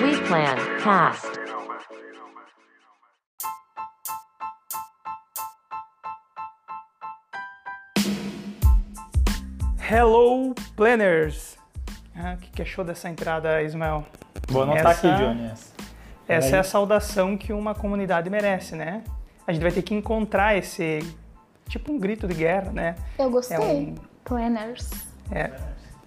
[0.00, 1.26] We Plan Cast.
[9.90, 11.56] Hello, planners!
[12.14, 14.04] Ah, que, que achou dessa entrada, Ismael?
[14.48, 15.44] Vou anotar Essa- aqui, Johnny.
[15.50, 15.72] essa.
[16.28, 19.02] Essa é a saudação que uma comunidade merece, né?
[19.46, 20.98] A gente vai ter que encontrar esse
[21.68, 22.96] tipo um grito de guerra, né?
[23.18, 23.56] Eu gostei.
[23.56, 24.90] É um- Planners.
[25.30, 25.50] É,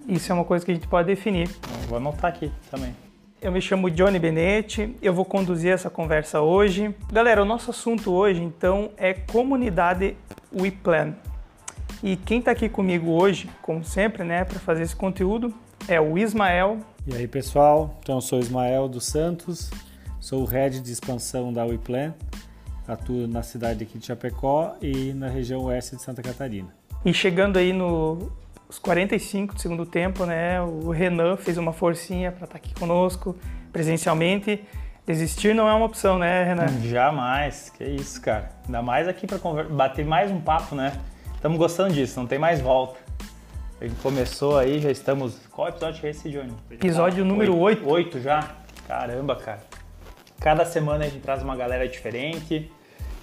[0.08, 1.50] isso é uma coisa que a gente pode definir.
[1.88, 2.96] Vou anotar aqui também.
[3.42, 6.94] Eu me chamo Johnny Benetti, eu vou conduzir essa conversa hoje.
[7.12, 10.16] Galera, o nosso assunto hoje, então, é comunidade
[10.54, 11.16] WePlan.
[12.04, 15.54] E quem está aqui comigo hoje, como sempre, né, para fazer esse conteúdo,
[15.88, 16.80] é o Ismael.
[17.08, 19.72] E aí pessoal, então eu sou Ismael dos Santos,
[20.20, 22.14] sou o head de expansão da WePlan,
[22.88, 26.70] atuo na cidade aqui de Chapecó e na região oeste de Santa Catarina.
[27.04, 27.74] E chegando aí
[28.72, 33.36] nos 45 do segundo tempo, né, o Renan fez uma forcinha para estar aqui conosco
[33.70, 34.64] presencialmente.
[35.06, 36.68] Desistir não é uma opção, né, Renan?
[36.82, 38.50] Jamais, que isso, cara.
[38.64, 40.94] Ainda mais aqui conver- bater mais um papo, né?
[41.36, 42.98] Estamos gostando disso, não tem mais volta.
[43.82, 45.38] A gente começou aí, já estamos.
[45.52, 46.54] Qual episódio é esse, Johnny?
[46.70, 47.86] Episódio número oito.
[47.90, 48.52] Oito já?
[48.88, 49.60] Caramba, cara.
[50.40, 52.72] Cada semana a gente traz uma galera diferente.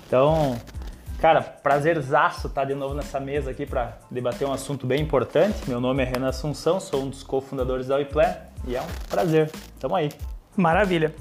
[0.06, 0.60] Então,
[1.18, 5.68] cara, prazerzaço estar de novo nessa mesa aqui para debater um assunto bem importante.
[5.68, 9.50] Meu nome é Renan Assunção, sou um dos cofundadores da WePlan e é um prazer.
[9.80, 10.10] Tamo aí.
[10.56, 11.14] Maravilha.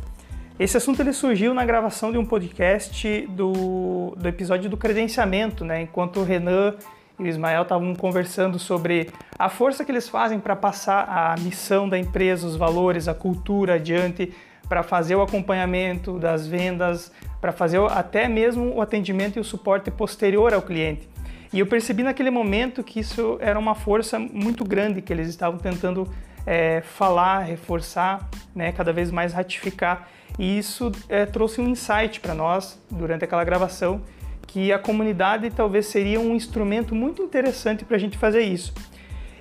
[0.59, 5.81] Esse assunto ele surgiu na gravação de um podcast do, do episódio do credenciamento, né?
[5.81, 6.75] Enquanto o Renan
[7.20, 11.90] e o Ismael estavam conversando sobre a força que eles fazem para passar a missão
[11.90, 14.34] da empresa, os valores, a cultura adiante,
[14.68, 19.92] para fazer o acompanhamento das vendas, para fazer até mesmo o atendimento e o suporte
[19.92, 21.08] posterior ao cliente.
[21.54, 25.58] E eu percebi naquele momento que isso era uma força muito grande que eles estavam
[25.58, 26.08] tentando
[26.46, 30.10] é, falar, reforçar, né, cada vez mais ratificar.
[30.38, 34.02] E isso é, trouxe um insight para nós durante aquela gravação
[34.46, 38.74] que a comunidade talvez seria um instrumento muito interessante para a gente fazer isso.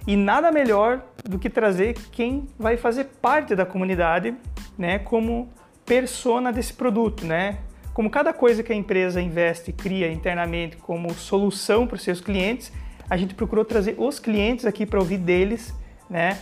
[0.06, 4.34] E nada melhor do que trazer quem vai fazer parte da comunidade,
[4.76, 5.48] né, como
[5.84, 7.58] persona desse produto, né?
[7.96, 12.20] Como cada coisa que a empresa investe e cria internamente como solução para os seus
[12.20, 12.70] clientes,
[13.08, 15.74] a gente procurou trazer os clientes aqui para ouvir deles,
[16.10, 16.38] né?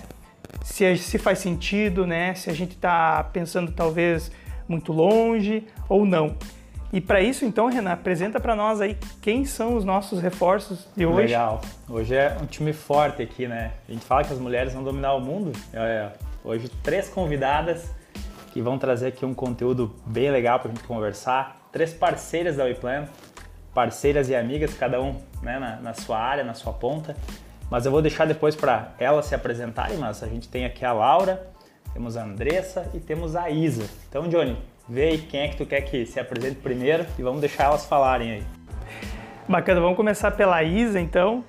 [0.65, 2.35] Se, se faz sentido, né?
[2.35, 4.33] Se a gente está pensando talvez
[4.67, 6.35] muito longe ou não.
[6.93, 11.07] E para isso, então, Renan, apresenta para nós aí quem são os nossos reforços de
[11.07, 11.29] hoje.
[11.29, 11.61] Legal.
[11.89, 13.75] Hoje é um time forte aqui, né?
[13.89, 15.53] A gente fala que as mulheres vão dominar o mundo.
[15.73, 16.09] É,
[16.43, 17.95] hoje, três convidadas
[18.55, 21.69] que vão trazer aqui um conteúdo bem legal para a gente conversar.
[21.73, 23.07] Três parceiras da WePlan,
[23.75, 27.17] parceiras e amigas, cada um né, na, na sua área, na sua ponta.
[27.69, 30.93] Mas eu vou deixar depois para elas se apresentarem, mas a gente tem aqui a
[30.93, 31.51] Laura,
[31.93, 33.91] temos a Andressa e temos a Isa.
[34.09, 34.57] Então, Johnny,
[34.89, 37.85] vê aí quem é que tu quer que se apresente primeiro e vamos deixar elas
[37.87, 38.43] falarem aí.
[39.49, 41.43] Bacana, vamos começar pela Isa, então.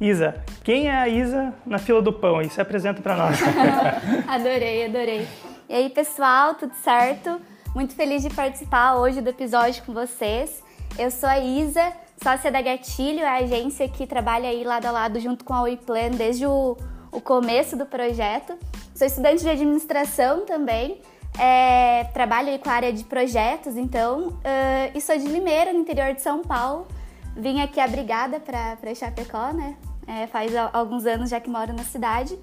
[0.00, 2.38] Isa, quem é a Isa na fila do pão?
[2.38, 2.48] aí?
[2.48, 3.38] se apresenta para nós.
[4.26, 5.28] Adorei, adorei.
[5.68, 7.38] E aí, pessoal, tudo certo?
[7.74, 10.62] Muito feliz de participar hoje do episódio com vocês.
[10.98, 11.92] Eu sou a Isa,
[12.22, 16.12] sócia da Gatilho, a agência que trabalha aí lado a lado junto com a WePlan
[16.12, 16.74] desde o,
[17.12, 18.56] o começo do projeto.
[18.94, 21.02] Sou estudante de administração também,
[21.38, 25.80] é, trabalho aí com a área de projetos, então, ah, e sou de Limeira, no
[25.80, 26.88] interior de São Paulo.
[27.36, 29.76] Vim aqui abrigada para Chapecó, né?
[30.06, 32.38] É, faz alguns anos já que moro na cidade.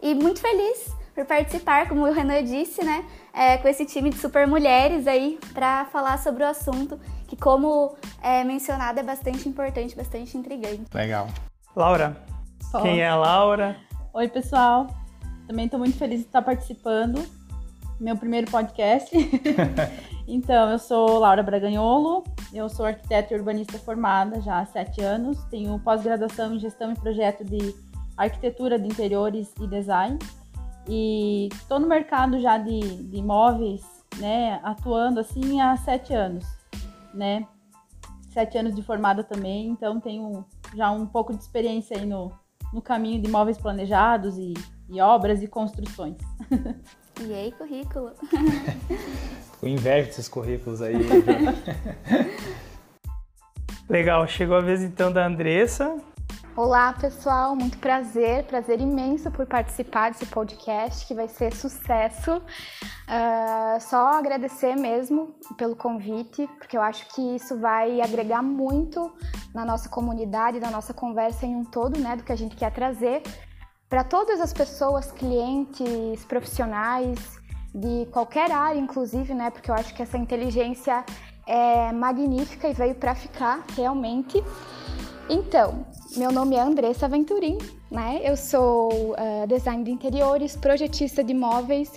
[0.00, 3.04] E muito feliz por participar, como o Renan disse, né?
[3.32, 6.98] é, com esse time de super mulheres aí para falar sobre o assunto,
[7.28, 10.84] que como é mencionado é bastante importante, bastante intrigante.
[10.92, 11.28] Legal.
[11.76, 12.16] Laura,
[12.72, 12.82] Ó.
[12.82, 13.76] quem é a Laura?
[14.12, 14.88] Oi, pessoal.
[15.46, 17.24] Também estou muito feliz de estar participando.
[18.00, 19.14] Meu primeiro podcast.
[20.26, 25.38] então, eu sou Laura Braganholo, eu sou arquiteta e urbanista formada já há sete anos.
[25.50, 27.74] Tenho pós-graduação em gestão e projeto de
[28.16, 30.18] arquitetura de interiores e design.
[30.92, 33.80] E estou no mercado já de, de imóveis,
[34.18, 36.44] né, atuando assim há sete anos,
[37.14, 37.46] né?
[38.32, 40.44] Sete anos de formada também, então tenho
[40.74, 42.32] já um pouco de experiência aí no,
[42.72, 44.52] no caminho de imóveis planejados e,
[44.88, 46.16] e obras e construções.
[47.20, 48.12] E aí, currículo?
[49.60, 50.94] Com inveja desses currículos aí.
[50.94, 51.46] Johnny.
[53.88, 55.98] Legal, chegou a vez então da Andressa.
[56.56, 62.42] Olá, pessoal, muito prazer, prazer imenso por participar desse podcast que vai ser sucesso.
[63.06, 69.14] Ah, só agradecer mesmo pelo convite, porque eu acho que isso vai agregar muito
[69.54, 72.72] na nossa comunidade, na nossa conversa em um todo, né, do que a gente quer
[72.72, 73.22] trazer.
[73.88, 77.18] para todas as pessoas, clientes, profissionais
[77.74, 79.50] de qualquer área, inclusive, né?
[79.50, 81.04] Porque eu acho que essa inteligência
[81.44, 84.44] é magnífica e veio para ficar realmente.
[85.28, 85.84] Então,
[86.16, 87.56] meu nome é Andressa Venturim,
[87.90, 88.20] né?
[88.24, 91.92] Eu sou uh, design de interiores, projetista de imóveis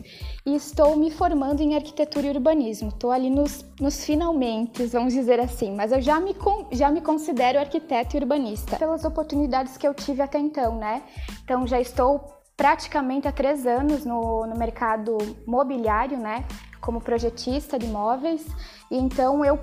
[0.46, 2.90] e estou me formando em arquitetura e urbanismo.
[2.90, 6.36] Estou ali nos, nos finalmente, vamos dizer assim, mas eu já me,
[6.72, 11.02] já me considero arquiteto e urbanista pelas oportunidades que eu tive até então, né?
[11.44, 16.46] Então já estou praticamente há três anos no, no mercado mobiliário, né?
[16.80, 18.46] Como projetista de imóveis.
[18.92, 19.58] E então eu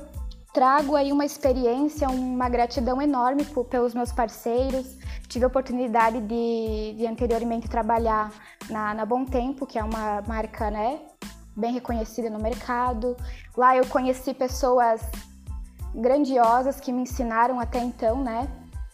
[0.52, 4.98] trago aí uma experiência, uma gratidão enorme por, pelos meus parceiros.
[5.28, 8.32] Tive a oportunidade de, de anteriormente trabalhar
[8.68, 11.00] na, na Bom Tempo, que é uma marca né,
[11.56, 13.16] bem reconhecida no mercado.
[13.56, 15.00] Lá eu conheci pessoas
[15.94, 18.48] grandiosas que me ensinaram até então, né?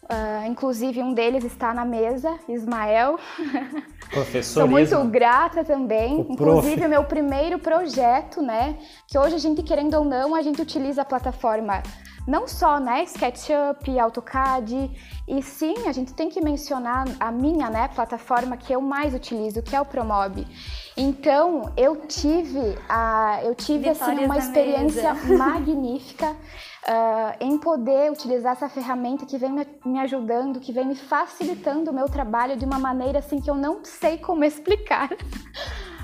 [0.08, 3.18] Uh, inclusive um deles está na mesa, Ismael.
[4.08, 4.60] Professor.
[4.60, 6.20] Sou muito grata também.
[6.20, 8.78] O inclusive o meu primeiro projeto, né?
[9.08, 11.82] Que hoje a gente querendo ou não a gente utiliza a plataforma
[12.26, 14.90] não só né, SketchUp, AutoCAD,
[15.28, 19.62] e sim a gente tem que mencionar a minha né, plataforma que eu mais utilizo,
[19.62, 20.44] que é o Promob.
[20.96, 26.34] Então eu tive a, eu tive assim uma experiência magnífica
[26.88, 29.52] uh, em poder utilizar essa ferramenta que vem
[29.84, 33.54] me ajudando, que vem me facilitando o meu trabalho de uma maneira assim que eu
[33.54, 35.10] não sei como explicar.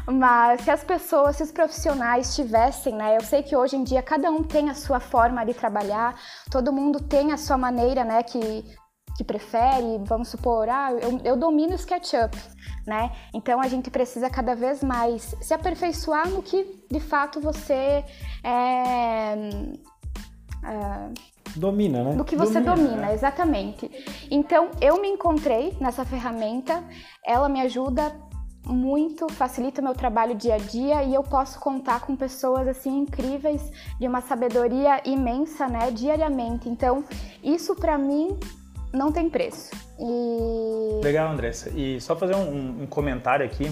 [0.05, 3.17] Mas se as pessoas, se os profissionais tivessem, né?
[3.17, 6.19] Eu sei que hoje em dia cada um tem a sua forma de trabalhar,
[6.50, 8.20] todo mundo tem a sua maneira, né?
[8.25, 8.64] Que,
[9.17, 12.37] que prefere, vamos supor, ah, eu, eu domino o SketchUp,
[12.84, 13.12] né?
[13.32, 18.05] Então a gente precisa cada vez mais se aperfeiçoar no que de fato você
[18.43, 19.34] é,
[21.56, 22.14] domina, né?
[22.14, 23.14] Do que você domina, domina né?
[23.14, 23.90] exatamente.
[24.30, 26.82] Então, eu me encontrei nessa ferramenta,
[27.24, 28.14] ela me ajuda
[28.64, 33.00] muito, facilita o meu trabalho dia a dia e eu posso contar com pessoas assim
[33.00, 36.68] incríveis, de uma sabedoria imensa, né, diariamente.
[36.68, 37.04] Então,
[37.42, 38.38] isso para mim
[38.92, 39.70] não tem preço.
[39.98, 41.00] E...
[41.02, 41.70] Legal, Andressa.
[41.70, 43.70] E só fazer um, um comentário aqui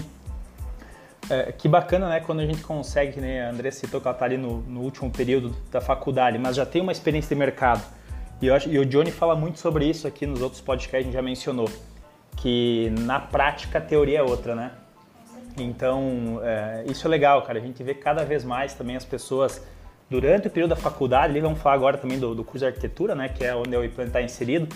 [1.29, 4.25] é, que bacana, né, quando a gente consegue, né, a André citou que ela está
[4.25, 7.83] ali no, no, último período da faculdade, mas já tem uma experiência de mercado.
[8.41, 11.03] E, eu acho, e o Johnny fala muito sobre isso aqui nos outros podcasts, a
[11.03, 11.69] gente já mencionou,
[12.37, 14.71] que na prática a teoria é outra, né?
[15.57, 17.59] Então, é, isso é legal, cara.
[17.59, 19.61] A gente vê cada vez mais também as pessoas,
[20.09, 23.15] durante o período da faculdade, ali vamos falar agora também do, do curso de arquitetura,
[23.15, 24.67] né, que é onde o IPLAN está inserido,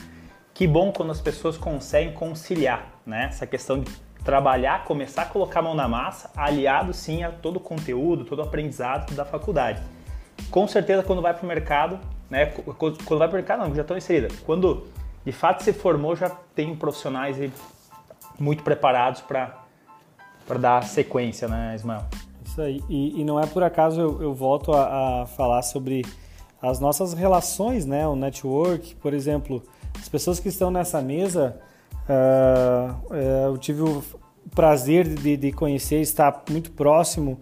[0.54, 3.92] que bom quando as pessoas conseguem conciliar, né, essa questão de
[4.26, 8.40] trabalhar, começar a colocar a mão na massa, aliado sim a todo o conteúdo, todo
[8.40, 9.82] o aprendizado da faculdade.
[10.50, 13.84] Com certeza, quando vai para o mercado, né, quando vai para o mercado, não, já
[13.84, 14.38] estão inseridas.
[14.40, 14.88] Quando
[15.24, 17.38] de fato se formou, já tem profissionais
[18.40, 19.54] muito preparados para
[20.60, 22.06] dar sequência, né, Ismael?
[22.44, 22.84] Isso aí.
[22.90, 26.04] E, e não é por acaso eu, eu volto a, a, falar sobre
[26.60, 29.62] as nossas relações, né, o network, por exemplo,
[30.00, 31.62] as pessoas que estão nessa mesa
[32.08, 33.14] Uh,
[33.48, 34.04] eu tive o
[34.54, 37.40] prazer de, de conhecer, estar muito próximo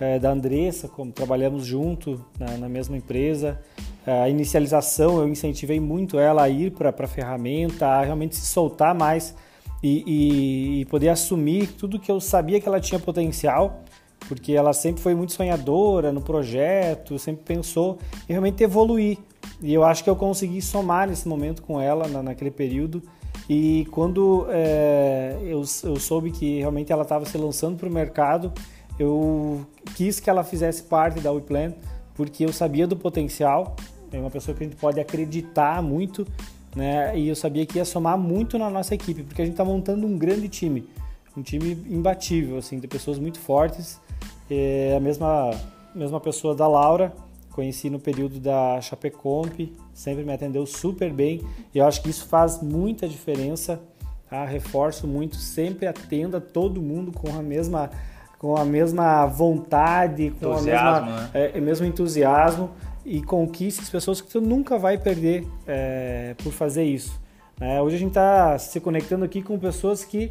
[0.00, 3.60] uh, da Andressa, como trabalhamos junto na, na mesma empresa.
[4.06, 8.46] Uh, a inicialização, eu incentivei muito ela a ir para a ferramenta, a realmente se
[8.46, 9.34] soltar mais
[9.82, 13.82] e, e, e poder assumir tudo que eu sabia que ela tinha potencial
[14.28, 17.98] porque ela sempre foi muito sonhadora no projeto, sempre pensou
[18.28, 19.18] em realmente evoluir.
[19.62, 23.02] E eu acho que eu consegui somar nesse momento com ela, na, naquele período,
[23.48, 28.52] e quando é, eu, eu soube que realmente ela estava se lançando para o mercado,
[28.98, 31.74] eu quis que ela fizesse parte da WePlan,
[32.14, 33.76] porque eu sabia do potencial,
[34.12, 36.26] é uma pessoa que a gente pode acreditar muito,
[36.74, 37.16] né?
[37.18, 40.06] E eu sabia que ia somar muito na nossa equipe, porque a gente está montando
[40.06, 40.88] um grande time,
[41.36, 44.00] um time imbatível, assim, de pessoas muito fortes.
[44.48, 45.50] É a mesma,
[45.94, 47.12] mesma pessoa da Laura,
[47.50, 51.40] conheci no período da Chapecomp, sempre me atendeu super bem
[51.72, 53.80] e eu acho que isso faz muita diferença.
[54.28, 54.44] Tá?
[54.44, 57.90] Reforço muito, sempre atenda todo mundo com a mesma
[58.38, 61.30] com a mesma vontade, com a mesma, né?
[61.32, 62.72] é, mesmo entusiasmo
[63.02, 67.18] e conquiste as pessoas que tu nunca vai perder é, por fazer isso.
[67.58, 70.28] É, hoje a gente está se conectando aqui com pessoas que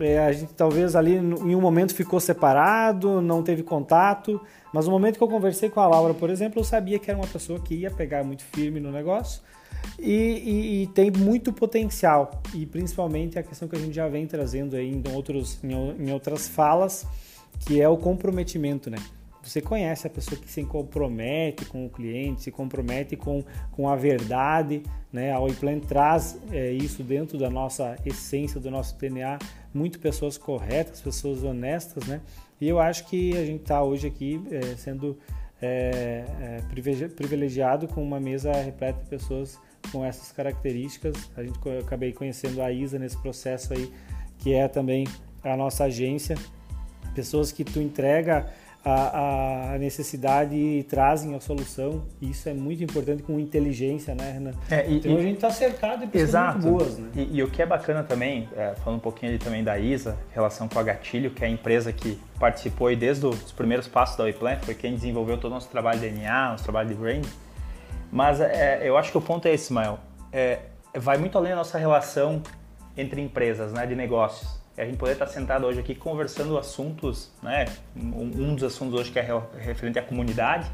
[0.00, 4.40] é, a gente talvez ali em um momento ficou separado, não teve contato,
[4.74, 7.16] mas no momento que eu conversei com a Laura, por exemplo, eu sabia que era
[7.16, 9.40] uma pessoa que ia pegar muito firme no negócio
[9.96, 12.42] e, e, e tem muito potencial.
[12.52, 16.12] E principalmente a questão que a gente já vem trazendo aí em, outros, em, em
[16.12, 17.06] outras falas,
[17.60, 18.98] que é o comprometimento, né?
[19.48, 23.94] você conhece a pessoa que se compromete com o cliente, se compromete com, com a
[23.94, 25.32] verdade, né?
[25.32, 29.38] A Oiplan traz é, isso dentro da nossa essência, do nosso DNA,
[29.72, 32.22] muito pessoas corretas, pessoas honestas, né?
[32.60, 35.18] E eu acho que a gente está hoje aqui é, sendo
[35.60, 39.58] é, é, privilegiado com uma mesa repleta de pessoas
[39.90, 41.30] com essas características.
[41.36, 43.92] A gente eu acabei conhecendo a Isa nesse processo aí,
[44.38, 45.06] que é também
[45.42, 46.36] a nossa agência,
[47.14, 48.52] pessoas que tu entrega
[48.84, 52.02] a, a, necessidade e trazem a solução.
[52.20, 54.50] Isso é muito importante com inteligência, né, Renan?
[54.70, 56.58] É, e, então e, a gente está cercado de pessoas exato.
[56.58, 57.08] muito boas, né?
[57.14, 60.18] E, e, o que é bacana também, é, falando um pouquinho ali também da Isa,
[60.32, 64.16] relação com a Gatilho, que é a empresa que participou e desde os primeiros passos
[64.16, 67.24] da WePlan, foi quem desenvolveu todo o nosso trabalho de DNA, nosso trabalho de brand.
[68.12, 69.98] Mas é, eu acho que o ponto é esse, Ismael.
[70.30, 70.58] É,
[70.94, 72.42] vai muito além da nossa relação
[72.96, 77.30] entre empresas, né, de negócios é a gente poder estar sentado hoje aqui conversando assuntos,
[77.42, 77.66] né?
[77.96, 79.26] Um, dos assuntos hoje que é
[79.58, 80.70] referente à comunidade,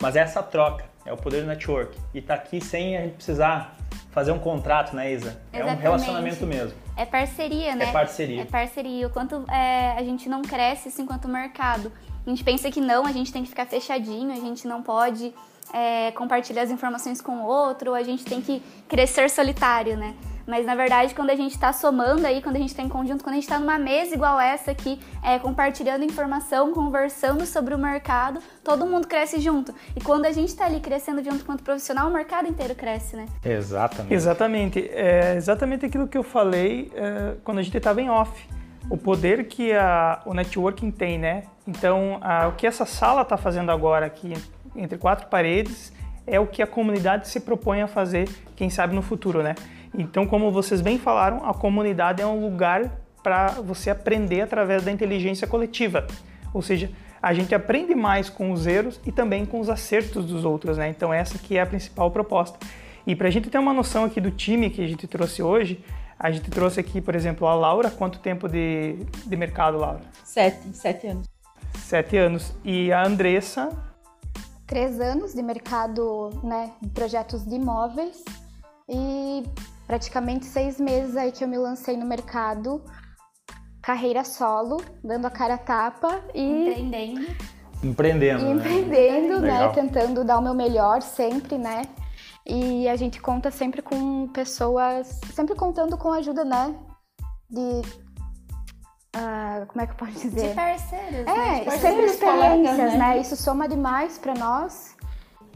[0.00, 1.96] mas é essa troca, é o poder do network.
[2.12, 3.76] E tá aqui sem a gente precisar
[4.10, 5.40] fazer um contrato, né, Isa?
[5.52, 5.56] Exatamente.
[5.60, 6.78] É um relacionamento mesmo.
[6.96, 7.86] É parceria, né?
[7.86, 8.42] É parceria.
[8.42, 9.06] É parceria.
[9.06, 11.92] O quanto é, a gente não cresce assim quanto o mercado.
[12.26, 15.32] A gente pensa que não, a gente tem que ficar fechadinho, a gente não pode
[15.76, 20.14] é, compartilhar as informações com o outro, a gente tem que crescer solitário, né?
[20.46, 23.22] Mas na verdade, quando a gente está somando aí, quando a gente está em conjunto,
[23.22, 27.78] quando a gente está numa mesa igual essa aqui, é, compartilhando informação, conversando sobre o
[27.78, 29.74] mercado, todo mundo cresce junto.
[29.94, 33.26] E quando a gente está ali crescendo junto quanto profissional, o mercado inteiro cresce, né?
[33.44, 34.14] Exatamente.
[34.14, 34.90] Exatamente.
[34.92, 38.48] É exatamente aquilo que eu falei é, quando a gente estava em off.
[38.88, 41.42] O poder que a, o networking tem, né?
[41.66, 44.32] Então, a, o que essa sala está fazendo agora aqui,
[44.76, 45.92] entre quatro paredes,
[46.26, 49.54] é o que a comunidade se propõe a fazer, quem sabe no futuro, né?
[49.96, 52.90] Então, como vocês bem falaram, a comunidade é um lugar
[53.22, 56.06] para você aprender através da inteligência coletiva.
[56.52, 56.90] Ou seja,
[57.22, 60.88] a gente aprende mais com os erros e também com os acertos dos outros, né?
[60.88, 62.58] Então essa que é a principal proposta.
[63.06, 65.82] E para a gente ter uma noção aqui do time que a gente trouxe hoje,
[66.18, 67.90] a gente trouxe aqui, por exemplo, a Laura.
[67.90, 70.00] Quanto tempo de, de mercado, Laura?
[70.24, 71.26] Sete, sete anos.
[71.78, 72.54] Sete anos.
[72.64, 73.70] E a Andressa?
[74.66, 78.24] Três anos de mercado, né, em projetos de imóveis.
[78.88, 79.44] E
[79.86, 82.82] praticamente seis meses aí que eu me lancei no mercado,
[83.80, 87.36] carreira solo, dando a cara a tapa e empreendendo,
[87.82, 89.60] empreendendo, e empreendendo, né?
[89.60, 89.68] né?
[89.68, 91.82] Tentando dar o meu melhor sempre, né?
[92.44, 96.74] E a gente conta sempre com pessoas, sempre contando com a ajuda, né?
[97.50, 97.82] De
[99.16, 100.48] uh, como é que eu posso dizer?
[100.48, 101.70] De parceiros, é, né?
[101.78, 102.96] sempre experiências, né?
[102.96, 103.20] né?
[103.20, 104.96] Isso soma demais para nós.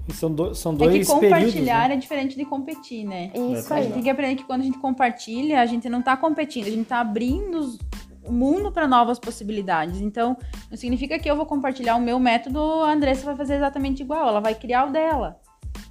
[0.08, 1.94] E são, do, são dois é que compartilhar períodos, né?
[1.94, 3.30] é diferente de competir, né?
[3.34, 3.80] Isso aí.
[3.80, 6.66] A gente tem que aprender que quando a gente compartilha, a gente não tá competindo,
[6.66, 7.78] a gente tá abrindo
[8.24, 10.00] o mundo para novas possibilidades.
[10.00, 10.36] Então,
[10.70, 14.28] não significa que eu vou compartilhar o meu método, a Andressa vai fazer exatamente igual,
[14.28, 15.38] ela vai criar o dela.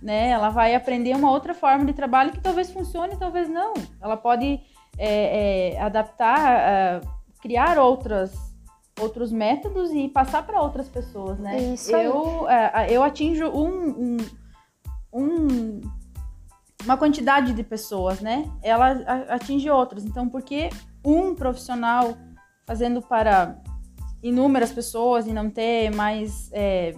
[0.01, 0.29] Né?
[0.29, 3.73] Ela vai aprender uma outra forma de trabalho que talvez funcione, talvez não.
[4.01, 4.59] Ela pode
[4.97, 8.49] é, é, adaptar, uh, criar outras
[8.99, 11.57] outros métodos e passar para outras pessoas, né?
[11.73, 14.17] Isso eu, é, eu atinjo um, um,
[15.13, 15.81] um,
[16.83, 18.51] uma quantidade de pessoas, né?
[18.61, 18.91] Ela
[19.29, 20.03] atinge outras.
[20.03, 20.69] Então, por que
[21.03, 22.17] um profissional
[22.67, 23.57] fazendo para
[24.21, 26.93] inúmeras pessoas e não ter mais é,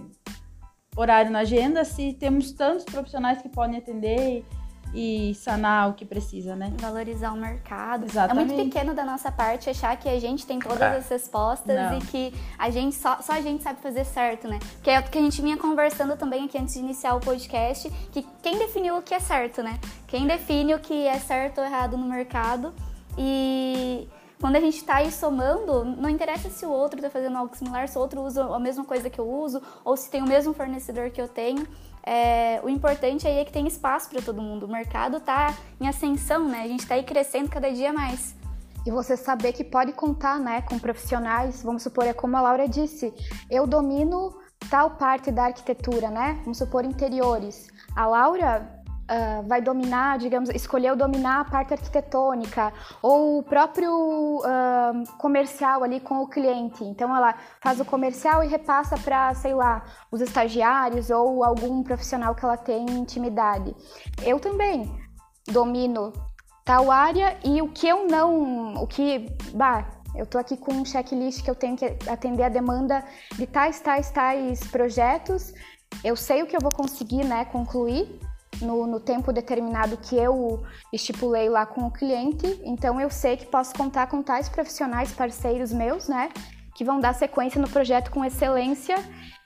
[0.96, 4.44] horário na agenda se temos tantos profissionais que podem atender e
[5.34, 6.72] sanar o que precisa, né?
[6.78, 8.04] Valorizar o mercado.
[8.04, 8.52] Exatamente.
[8.52, 10.96] É muito pequeno da nossa parte achar que a gente tem todas é.
[10.96, 11.98] as respostas Não.
[11.98, 14.58] e que a gente só, só a gente sabe fazer certo, né?
[14.82, 17.90] Que é o que a gente vinha conversando também aqui antes de iniciar o podcast,
[18.12, 19.78] que quem definiu o que é certo, né?
[20.06, 22.72] Quem define o que é certo ou errado no mercado
[23.16, 24.08] e
[24.42, 27.88] quando a gente está aí somando, não interessa se o outro está fazendo algo similar,
[27.88, 30.52] se o outro usa a mesma coisa que eu uso, ou se tem o mesmo
[30.52, 31.64] fornecedor que eu tenho.
[32.04, 34.66] É, o importante aí é que tem espaço para todo mundo.
[34.66, 36.62] O mercado está em ascensão, né?
[36.62, 38.34] A gente está aí crescendo cada dia mais.
[38.84, 42.68] E você saber que pode contar, né, com profissionais, vamos supor, é como a Laura
[42.68, 43.14] disse,
[43.48, 44.36] eu domino
[44.68, 46.40] tal parte da arquitetura, né?
[46.42, 47.68] Vamos supor interiores.
[47.94, 55.16] A Laura uh, vai dominar, digamos, escolheu dominar a parte arquitetônica ou o próprio uh,
[55.18, 56.84] comercial ali com o cliente.
[56.84, 62.34] Então ela faz o comercial e repassa para, sei lá, os estagiários ou algum profissional
[62.34, 63.74] que ela tem intimidade.
[64.22, 64.90] Eu também
[65.50, 66.12] domino
[66.64, 70.84] tal área e o que eu não, o que, bah, eu tô aqui com um
[70.84, 73.02] checklist que eu tenho que atender a demanda
[73.34, 75.52] de tais, tais, tais projetos.
[76.04, 78.20] Eu sei o que eu vou conseguir, né, concluir
[78.60, 82.60] no, no, tempo determinado que eu estipulei lá com o cliente.
[82.64, 86.30] Então eu sei que posso contar com tais profissionais parceiros meus, né?
[86.74, 88.96] que vão dar sequência no projeto com excelência.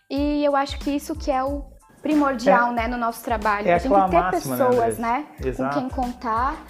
[0.09, 1.65] E eu acho que isso que é o
[2.03, 2.75] primordial, É.
[2.75, 3.67] né, no nosso trabalho.
[3.69, 5.75] É a gente aquela ter máxima, né, pessoas, né, Exato.
[5.75, 6.65] com quem contar.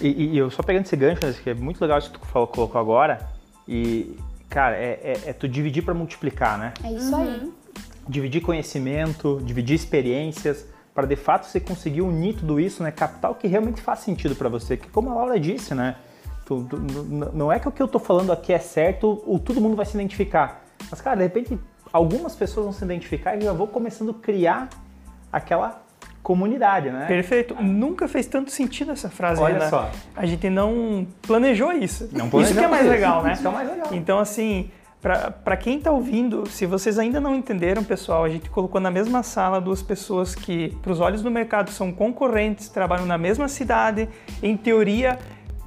[0.00, 2.26] E, e- eu só pegando esse gancho, né, que é muito legal isso que tu
[2.26, 3.28] falou, colocou agora.
[3.68, 4.18] E,
[4.48, 6.74] cara, é, é- é tu dividir para multiplicar, né?
[6.82, 7.52] É isso aí.
[8.08, 12.90] Dividir conhecimento, dividir experiências, para de fato você conseguir unir tudo isso, né?
[12.90, 14.76] Captar o que realmente faz sentido para você.
[14.76, 15.94] Que como a Laura disse, né?
[16.46, 16.76] tu- tu-
[17.34, 19.84] não é que o que eu tô falando aqui é certo ou todo mundo vai
[19.84, 20.62] se identificar.
[20.90, 21.58] Mas, cara, de repente,
[21.92, 24.68] algumas pessoas vão se identificar e já vou começando a criar
[25.32, 25.82] aquela
[26.22, 27.04] comunidade, né?
[27.06, 27.54] Perfeito.
[27.62, 29.68] Nunca fez tanto sentido essa frase, Olha Renan.
[29.70, 29.90] só.
[30.16, 32.08] A gente não planejou isso.
[32.12, 33.32] Não isso que é mais legal, né?
[33.34, 33.88] Isso é mais legal.
[33.92, 34.70] Então, assim,
[35.44, 39.22] para quem tá ouvindo, se vocês ainda não entenderam, pessoal, a gente colocou na mesma
[39.22, 44.08] sala duas pessoas que, para os olhos do mercado, são concorrentes, trabalham na mesma cidade,
[44.42, 45.18] em teoria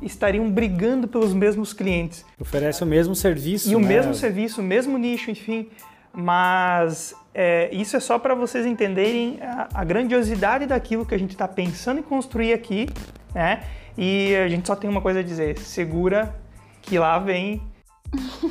[0.02, 2.26] estariam brigando pelos mesmos clientes.
[2.40, 3.70] Oferece o mesmo serviço.
[3.70, 3.88] E o né?
[3.88, 5.70] mesmo serviço, o mesmo nicho, enfim.
[6.14, 11.32] Mas é, isso é só para vocês entenderem a, a grandiosidade daquilo que a gente
[11.32, 12.90] está pensando em construir aqui,
[13.34, 13.64] né?
[13.98, 16.36] E a gente só tem uma coisa a dizer: segura
[16.82, 17.62] que lá vem.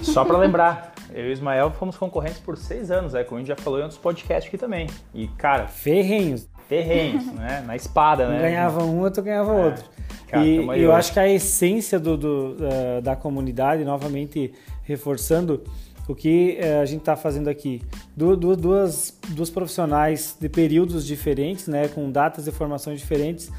[0.02, 3.40] Só para lembrar, eu e o Ismael fomos concorrentes por seis anos, é, como a
[3.40, 4.86] gente já falou em outros podcasts aqui também.
[5.14, 6.46] E, cara, Ferrenhos.
[6.68, 7.62] terrenos, né?
[7.66, 8.40] Na espada, né?
[8.40, 9.84] ganhava um, outro ganhava outro.
[10.28, 10.84] Cara, e eu hoje.
[10.92, 14.52] acho que a essência do, do, eh, da comunidade, novamente
[14.84, 15.62] reforçando
[16.06, 17.80] o que eh, a gente está fazendo aqui.
[18.14, 23.50] Du- du- duas, duas profissionais de períodos diferentes, né, com datas e formações diferentes,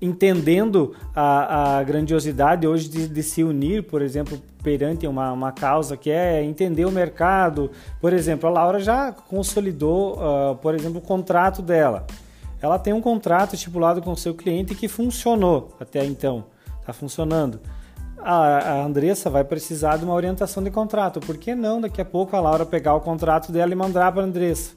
[0.00, 5.96] entendendo a, a grandiosidade hoje de, de se unir, por exemplo, perante uma, uma causa
[5.96, 7.70] que é entender o mercado.
[8.00, 12.06] Por exemplo, a Laura já consolidou, ah, por exemplo, o contrato dela.
[12.60, 16.44] Ela tem um contrato estipulado com o seu cliente que funcionou até então,
[16.80, 17.60] está funcionando.
[18.18, 21.20] A, a Andressa vai precisar de uma orientação de contrato.
[21.20, 24.22] Por que não daqui a pouco a Laura pegar o contrato dela e mandar para
[24.22, 24.72] a Andressa?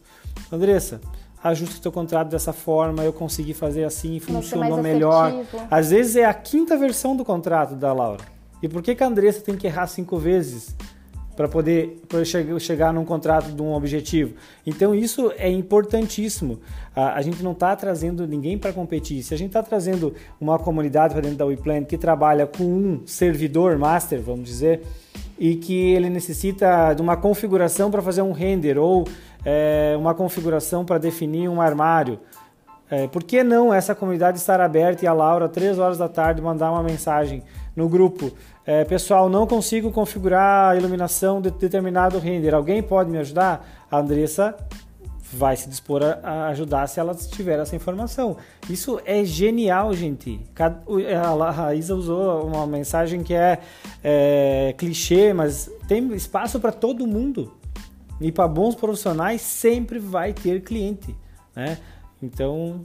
[0.52, 1.02] Andressa,
[1.44, 5.32] ajusta o teu contrato dessa forma, eu consegui fazer assim, funcionou melhor.
[5.70, 8.24] Às vezes é a quinta versão do contrato da Laura.
[8.62, 10.76] E por que, que a Andressa tem que errar cinco vezes
[11.36, 14.36] para poder pra che- chegar num contrato de um objetivo?
[14.68, 16.60] Então isso é importantíssimo.
[16.96, 19.24] A, a gente não está trazendo ninguém para competir.
[19.24, 23.02] Se a gente está trazendo uma comunidade para dentro da WePlan que trabalha com um
[23.06, 24.84] servidor master, vamos dizer,
[25.40, 29.08] e que ele necessita de uma configuração para fazer um render ou
[29.46, 32.20] é, uma configuração para definir um armário.
[32.90, 36.42] É, por que não essa comunidade estar aberta e a Laura, três horas da tarde,
[36.42, 37.42] mandar uma mensagem
[37.76, 38.32] no grupo?
[38.66, 42.54] É, pessoal, não consigo configurar a iluminação de determinado render.
[42.54, 43.66] Alguém pode me ajudar?
[43.90, 44.56] A Andressa
[45.34, 48.36] vai se dispor a- ajudar se ela tiver essa informação.
[48.70, 50.42] Isso é genial, gente.
[51.58, 53.60] A Isa usou uma mensagem que é,
[54.04, 57.54] é, clichê, mas tem espaço para todo mundo.
[58.22, 61.16] E para bons profissionais sempre vai ter cliente,
[61.56, 61.80] né?
[62.22, 62.82] Então,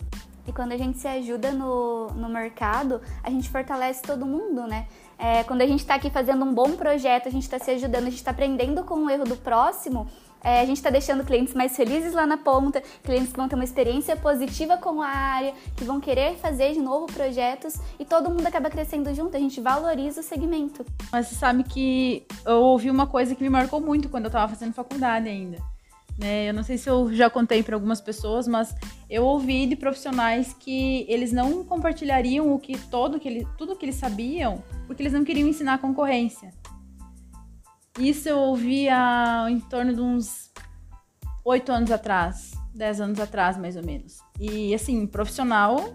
[0.49, 4.87] E quando a gente se ajuda no, no mercado, a gente fortalece todo mundo, né?
[5.18, 8.03] É, quando a gente está aqui fazendo um bom projeto, a gente está se ajudando,
[8.03, 10.07] a gente está aprendendo com o erro do próximo,
[10.46, 13.56] é, a gente está deixando clientes mais felizes lá na ponta, clientes que vão ter
[13.56, 18.30] uma experiência positiva com a área, que vão querer fazer de novo projetos e todo
[18.30, 20.87] mundo acaba crescendo junto, a gente valoriza o segmento.
[21.11, 24.46] Mas você sabe que eu ouvi uma coisa que me marcou muito quando eu tava
[24.46, 25.59] fazendo faculdade ainda.
[26.16, 26.48] Né?
[26.48, 28.72] Eu não sei se eu já contei para algumas pessoas, mas
[29.11, 33.85] eu ouvi de profissionais que eles não compartilhariam o que todo que ele, tudo que
[33.85, 36.52] eles sabiam, porque eles não queriam ensinar a concorrência.
[37.98, 40.50] Isso eu ouvi há em torno de uns
[41.44, 44.18] oito anos atrás, dez anos atrás, mais ou menos.
[44.38, 45.94] E assim, profissional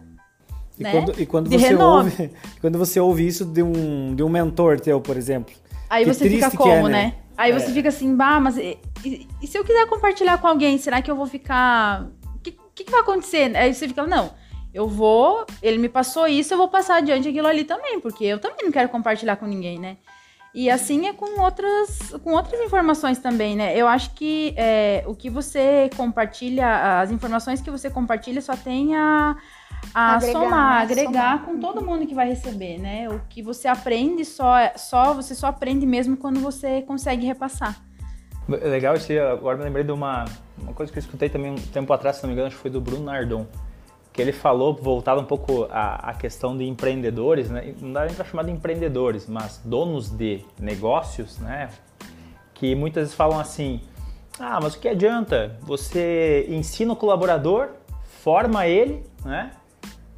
[0.79, 0.91] e Né?
[0.91, 2.09] quando, e quando De você renome.
[2.11, 5.53] ouve, quando você ouve isso de um, de um mentor teu, por exemplo,
[5.89, 6.89] Aí você fica como, é, né?
[6.89, 7.15] né?
[7.37, 7.59] Aí É.
[7.59, 11.01] você fica assim, bah, mas e, e- e se eu quiser compartilhar com alguém, será
[11.01, 12.07] que eu vou ficar.
[12.35, 13.55] O que, que, que vai acontecer?
[13.57, 14.31] Aí você fica, não,
[14.73, 15.45] eu vou.
[15.61, 18.71] Ele me passou isso, eu vou passar adiante aquilo ali também, porque eu também não
[18.71, 19.97] quero compartilhar com ninguém, né?
[20.53, 23.75] E assim é com outras, com outras informações também, né?
[23.77, 28.93] Eu acho que é, o que você compartilha, as informações que você compartilha só tem
[28.93, 29.37] a,
[29.95, 30.83] a Agregar, somar, né?
[30.83, 31.45] agregar Somar.
[31.45, 33.07] com todo mundo que vai receber, né?
[33.09, 37.81] O que você aprende só, só você só aprende mesmo quando você consegue repassar.
[38.49, 40.25] É Legal esse, agora me lembrei de uma,
[40.57, 42.61] uma coisa que eu escutei também um tempo atrás, se não me engano, acho que
[42.61, 43.47] foi do Bruno Nardon,
[44.13, 47.73] que ele falou, voltado um pouco à, à questão de empreendedores, né?
[47.79, 51.69] Não dá nem para chamar de empreendedores, mas donos de negócios, né?
[52.53, 53.81] Que muitas vezes falam assim,
[54.39, 55.57] ah, mas o que adianta?
[55.61, 57.69] Você ensina o colaborador,
[58.21, 59.51] forma ele, né?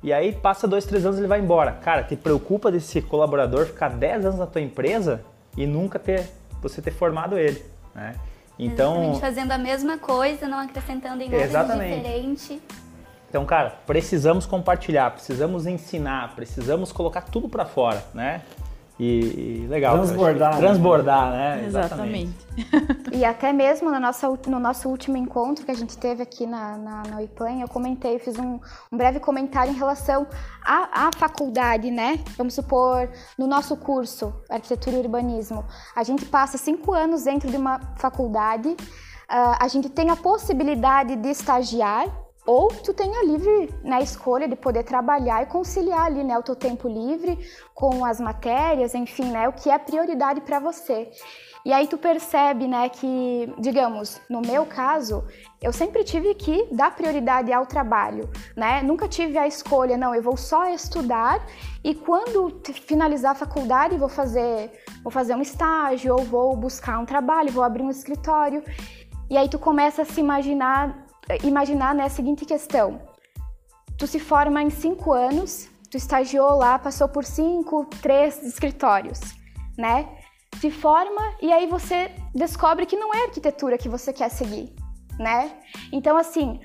[0.01, 1.71] E aí passa dois, três anos ele vai embora.
[1.73, 5.23] Cara, te preocupa desse colaborador ficar 10 anos na tua empresa
[5.55, 6.27] e nunca ter
[6.61, 7.63] você ter formado ele.
[7.95, 8.15] né?
[8.59, 11.95] Então, Então, fazendo a mesma coisa, não acrescentando em nada Exatamente.
[11.95, 12.61] diferente.
[13.33, 18.43] Então, cara, precisamos compartilhar, precisamos ensinar, precisamos colocar tudo pra fora, né?
[18.99, 19.95] E, e legal.
[19.95, 20.59] Transbordar, né?
[20.59, 21.63] Transbordar, né?
[21.65, 22.37] Exatamente.
[23.11, 26.77] E até mesmo no nosso, no nosso último encontro que a gente teve aqui na,
[26.77, 28.59] na, na UIPLAN, eu comentei, eu fiz um,
[28.91, 30.27] um breve comentário em relação
[30.63, 32.19] à, à faculdade, né?
[32.37, 35.65] Vamos supor, no nosso curso, Arquitetura e Urbanismo,
[35.95, 38.77] a gente passa cinco anos dentro de uma faculdade,
[39.27, 42.05] ah, a gente tem a possibilidade de estagiar,
[42.45, 46.43] ou tu tem a livre né, escolha de poder trabalhar e conciliar ali né, o
[46.43, 47.39] teu tempo livre
[47.73, 51.09] com as matérias, enfim, né, o que é prioridade para você.
[51.65, 55.23] E aí tu percebe, né, que, digamos, no meu caso,
[55.61, 58.81] eu sempre tive que dar prioridade ao trabalho, né?
[58.81, 61.41] Nunca tive a escolha, não, eu vou só estudar
[61.81, 67.05] e quando finalizar a faculdade vou fazer, vou fazer um estágio ou vou buscar um
[67.05, 68.61] trabalho, vou abrir um escritório.
[69.29, 71.02] E aí tu começa a se imaginar,
[71.43, 73.01] imaginar né, a seguinte questão:
[73.97, 79.19] tu se forma em cinco anos, tu estagiou lá, passou por cinco, três escritórios,
[79.77, 80.07] né?
[80.59, 84.73] Se forma e aí você descobre que não é arquitetura que você quer seguir,
[85.17, 85.51] né?
[85.91, 86.59] Então, assim,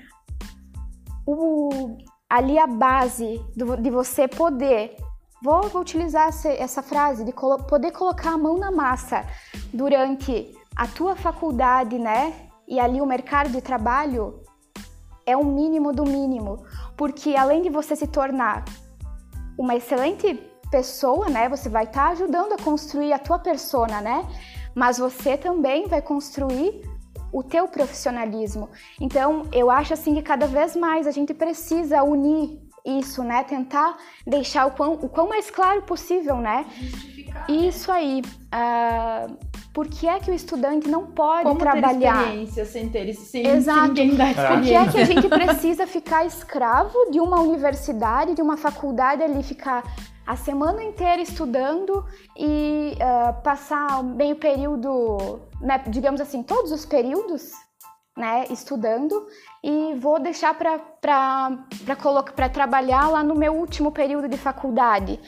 [1.25, 1.97] o,
[2.29, 4.95] ali a base do- de você poder,
[5.43, 9.25] vou, vou utilizar essa, essa frase, de colo- poder colocar a mão na massa
[9.73, 12.33] durante a tua faculdade, né?
[12.67, 14.41] E ali o mercado de trabalho
[15.29, 16.65] é o mínimo do mínimo,
[16.97, 18.65] porque além de você se tornar
[19.57, 20.33] uma excelente
[20.71, 21.49] pessoa, né?
[21.49, 24.25] Você vai estar ajudando a construir a tua persona, né?
[24.73, 26.81] Mas você também vai construir
[27.31, 28.69] o teu profissionalismo.
[28.99, 32.59] Então, eu acho assim que cada vez mais a gente precisa unir
[32.97, 33.43] isso, né?
[33.43, 36.65] Tentar deixar o quão, o quão mais claro possível, né?
[37.47, 38.21] Isso aí.
[38.51, 39.27] Ah,
[39.73, 42.23] por que é que o estudante não pode Como ter trabalhar?
[42.23, 43.79] experiência sem ter sem, Exato.
[43.79, 48.33] sem ninguém dar Por que é que a gente precisa ficar escravo de uma universidade,
[48.33, 49.83] de uma faculdade ali, ficar
[50.25, 52.03] a semana inteira estudando
[52.37, 57.51] e ah, passar meio período, né, digamos assim, todos os períodos,
[58.17, 59.27] né, estudando
[59.63, 65.19] e vou deixar para trabalhar lá no meu último período de faculdade,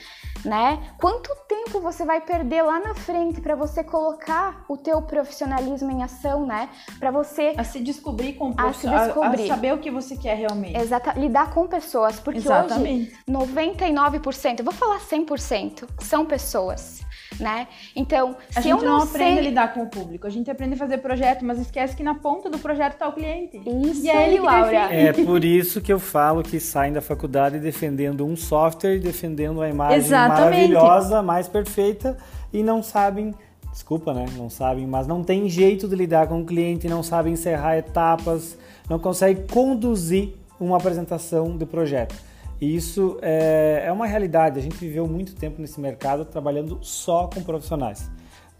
[0.44, 0.94] né?
[0.98, 6.02] Quanto tempo você vai perder lá na frente para você colocar o teu profissionalismo em
[6.02, 6.68] ação, né?
[6.98, 9.44] Para você A se descobrir com A se prof- a- descobrir.
[9.50, 10.76] a saber o que você quer realmente.
[10.78, 13.12] Exata, lidar com pessoas, porque Exatamente.
[13.12, 17.02] hoje 99%, eu vou falar 100%, são pessoas,
[17.38, 17.68] né?
[17.94, 20.30] Então, A se gente eu não, não, aprende a sei lidar com o público, a
[20.30, 23.60] gente aprende a fazer projeto, mas esquece que na ponta do projeto está o cliente.
[23.84, 24.92] Isso e é ele Laura.
[24.92, 29.68] É por isso que eu falo que saem da faculdade defendendo um software, defendendo a
[29.68, 30.40] imagem Exatamente.
[30.40, 32.16] maravilhosa, mais perfeita,
[32.52, 33.34] e não sabem,
[33.70, 34.26] desculpa, né?
[34.36, 38.58] Não sabem, mas não tem jeito de lidar com o cliente, não sabem encerrar etapas,
[38.88, 42.14] não conseguem conduzir uma apresentação do projeto.
[42.62, 44.56] E isso é, é uma realidade.
[44.56, 48.08] A gente viveu muito tempo nesse mercado trabalhando só com profissionais.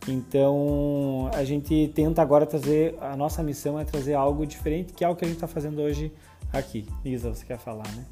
[0.09, 5.09] Então a gente tenta agora trazer, a nossa missão é trazer algo diferente, que é
[5.09, 6.13] o que a gente está fazendo hoje
[6.53, 6.85] aqui.
[7.05, 8.05] Isa, você quer falar, né?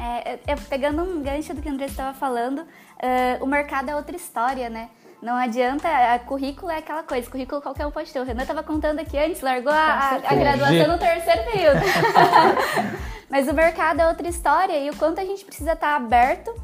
[0.00, 2.64] É, eu- pegando um gancho do que o André estava falando,
[2.98, 4.88] eh, o mercado é outra história, né?
[5.24, 8.20] Não adianta, a currículo é aquela coisa, currículo qualquer um pode ter.
[8.20, 11.80] O Renan estava contando aqui antes, largou a, a- a graduação no terceiro período.
[13.30, 16.54] Mas o mercado é outra história e o quanto a gente precisa estar aberto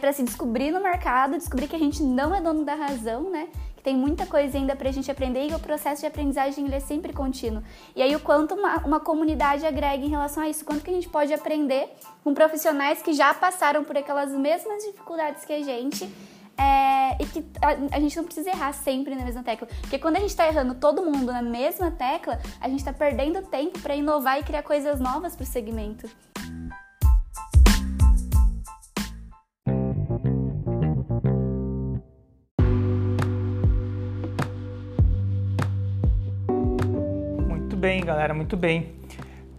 [0.00, 3.48] para se descobrir no mercado, descobrir que a gente não é dono da razão, né?
[3.76, 6.80] Que tem muita coisa ainda pra gente aprender e o processo de aprendizagem ele é
[6.80, 7.62] sempre contínuo.
[7.96, 10.94] E aí o quanto uma, uma comunidade agrega em relação a isso, quanto que a
[10.94, 11.92] gente pode aprender
[12.24, 16.08] com profissionais que já passaram por aquelas mesmas dificuldades que a gente
[16.58, 19.68] é, e que a, a gente não precisa errar sempre na mesma tecla.
[19.80, 23.42] Porque quando a gente tá errando todo mundo na mesma tecla, a gente tá perdendo
[23.42, 26.08] tempo para inovar e criar coisas novas pro segmento.
[37.46, 38.96] Muito bem, galera, muito bem.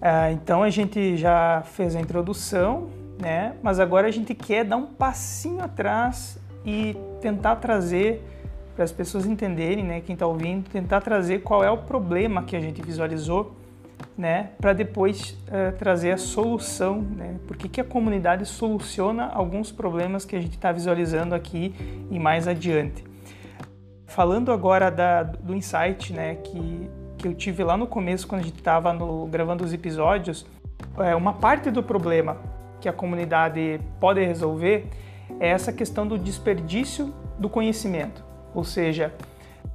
[0.02, 3.56] Ah, então a gente já fez a introdução, né?
[3.62, 8.24] Mas agora a gente quer dar um passinho atrás e tentar trazer
[8.76, 10.02] para as pessoas entenderem, né?
[10.02, 13.56] Quem está ouvindo, tentar trazer qual é o problema que a gente visualizou,
[14.18, 14.52] né?
[14.60, 17.36] Para depois eh, trazer a solução, né?
[17.46, 21.76] Por que, que a comunidade soluciona alguns problemas que a gente está visualizando aqui
[22.10, 23.04] e mais adiante.
[24.08, 28.44] Falando agora da, do insight, né, que, que eu tive lá no começo, quando a
[28.44, 28.96] gente estava
[29.30, 30.48] gravando os episódios,
[30.98, 32.38] é, uma parte do problema
[32.82, 34.90] que a comunidade pode resolver
[35.40, 38.24] é essa questão do desperdício do conhecimento.
[38.54, 39.14] Ou seja,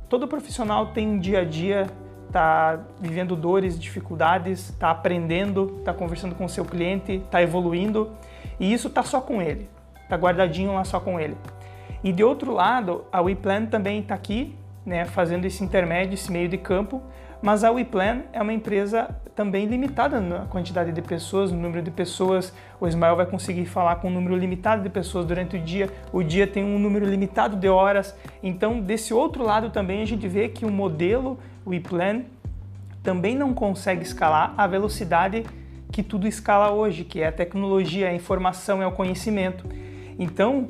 [0.09, 1.87] todo profissional tem dia a dia
[2.35, 8.11] está vivendo dores, dificuldades, está aprendendo, está conversando com o seu cliente, está evoluindo
[8.59, 9.69] e isso está só com ele,
[10.03, 11.37] está guardadinho lá só com ele.
[12.03, 16.49] E de outro lado, a WePlan também está aqui, né, fazendo esse intermédio, esse meio
[16.49, 17.01] de campo,
[17.45, 21.91] mas a WePlan é uma empresa também limitada na quantidade de pessoas, no número de
[21.91, 22.55] pessoas.
[22.81, 25.91] O Ismael vai conseguir falar com um número limitado de pessoas durante o dia.
[26.11, 28.17] O dia tem um número limitado de horas.
[28.43, 32.23] Então, desse outro lado também a gente vê que o modelo WePlan
[33.03, 35.45] também não consegue escalar a velocidade
[35.93, 39.67] que tudo escala hoje, que é a tecnologia, a informação, é o conhecimento.
[40.19, 40.69] Então,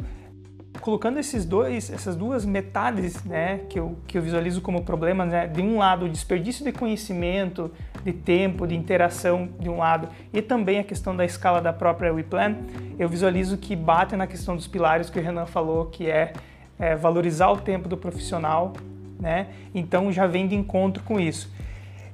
[0.80, 5.46] colocando esses dois, essas duas metades, né, que eu, que eu visualizo como problemas, né,
[5.46, 7.70] de um lado o desperdício de conhecimento,
[8.04, 12.12] de tempo, de interação de um lado, e também a questão da escala da própria
[12.12, 12.56] WePlan,
[12.98, 16.32] eu visualizo que bate na questão dos pilares que o Renan falou, que é,
[16.78, 18.72] é valorizar o tempo do profissional,
[19.18, 21.52] né, então já vem de encontro com isso.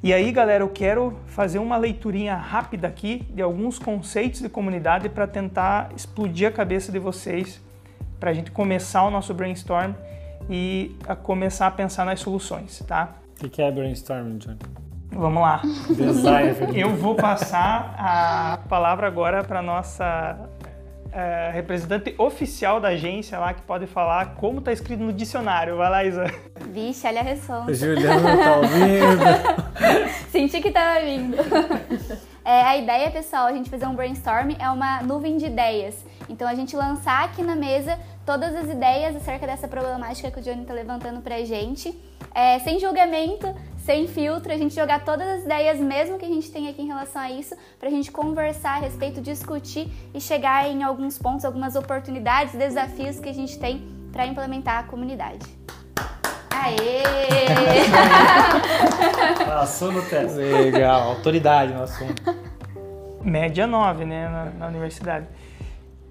[0.02, 5.10] E aí, galera, eu quero fazer uma leiturinha rápida aqui de alguns conceitos de comunidade
[5.10, 7.60] para tentar explodir a cabeça de vocês
[8.20, 9.94] para a gente começar o nosso brainstorm
[10.48, 13.16] e a começar a pensar nas soluções, tá?
[13.42, 14.56] O que é brainstorming, John?
[15.10, 15.62] Vamos lá.
[15.88, 16.54] Design.
[16.78, 20.38] Eu vou passar a palavra agora para nossa
[21.12, 25.76] é, representante oficial da agência lá que pode falar como está escrito no dicionário.
[25.76, 26.26] Vai lá, Isa.
[26.72, 27.74] Vixe, olha a resposta.
[27.74, 30.10] Juliana tá ouvindo.
[30.30, 31.36] Senti que tava vindo.
[32.50, 35.94] É, a ideia, pessoal, a gente fazer um brainstorm é uma nuvem de ideias.
[36.28, 40.42] Então a gente lançar aqui na mesa todas as ideias acerca dessa problemática que o
[40.42, 41.96] Johnny está levantando pra gente,
[42.34, 46.50] é, sem julgamento, sem filtro, a gente jogar todas as ideias mesmo que a gente
[46.50, 50.82] tem aqui em relação a isso, pra gente conversar a respeito, discutir e chegar em
[50.82, 55.46] alguns pontos, algumas oportunidades, desafios que a gente tem para implementar a comunidade.
[56.50, 57.02] Aê!
[59.46, 60.36] Passou no teste.
[60.36, 62.39] Legal, autoridade no assunto.
[63.22, 65.26] Média 9, né, na, na universidade.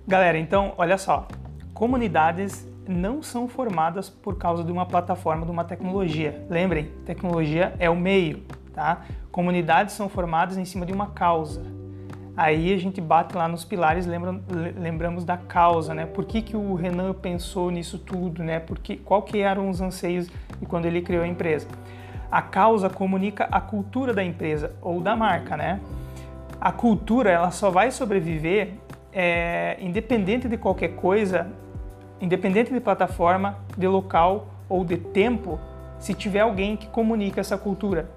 [0.08, 1.28] Galera, então, olha só.
[1.74, 6.45] Comunidades não são formadas por causa de uma plataforma, de uma tecnologia.
[6.50, 8.43] Lembrem, tecnologia é o meio,
[8.74, 9.06] tá?
[9.32, 11.63] Comunidades são formadas em cima de uma causa.
[12.36, 14.39] Aí a gente bate lá nos pilares, lembra,
[14.78, 16.06] lembramos da causa, né?
[16.06, 18.60] Por que, que o Renan pensou nisso tudo, né?
[18.60, 20.30] Porque, qual que eram os anseios
[20.62, 21.67] e quando ele criou a empresa?
[22.32, 25.80] A causa comunica a cultura da empresa ou da marca, né?
[26.62, 28.74] A cultura ela só vai sobreviver
[29.13, 31.48] é, independente de qualquer coisa,
[32.19, 35.60] independente de plataforma, de local ou de tempo,
[35.98, 38.10] se tiver alguém que comunica essa cultura.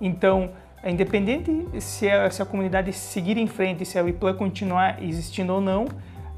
[0.00, 0.50] Então,
[0.82, 5.54] é independente se a, se a comunidade seguir em frente, se a WePlan continuar existindo
[5.54, 5.86] ou não,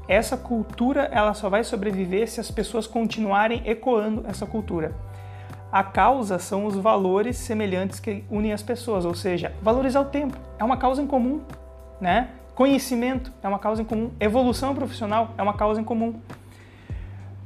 [0.07, 4.95] essa cultura ela só vai sobreviver se as pessoas continuarem ecoando essa cultura.
[5.71, 10.35] A causa são os valores semelhantes que unem as pessoas, ou seja, valorizar o tempo.
[10.57, 11.41] É uma causa em comum,
[12.01, 12.29] né?
[12.55, 14.09] Conhecimento é uma causa em comum.
[14.19, 16.19] Evolução profissional é uma causa em comum.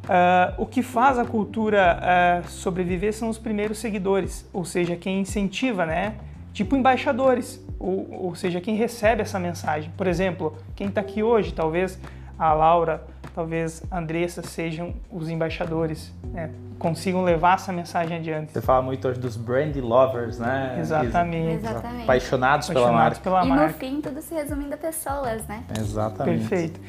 [0.04, 5.20] Uh, o que faz a cultura uh, sobreviver são os primeiros seguidores, ou seja, quem
[5.20, 6.16] incentiva, né?
[6.54, 9.92] Tipo embaixadores, ou, ou seja, quem recebe essa mensagem.
[9.98, 12.00] Por exemplo, quem está aqui hoje, talvez
[12.40, 13.04] a Laura,
[13.36, 16.52] talvez a Andressa sejam os embaixadores, né?
[16.84, 18.52] Consigam levar essa mensagem adiante.
[18.52, 20.76] Você fala muito hoje dos brand lovers, né?
[20.82, 21.56] Exatamente.
[21.56, 22.04] Exatamente.
[22.04, 23.24] Apaixonados, pela Apaixonados marca.
[23.24, 23.68] pela e marca.
[23.68, 25.64] no fim, tudo se resumindo a pessoas, né?
[25.80, 26.40] Exatamente.
[26.40, 26.82] Perfeito.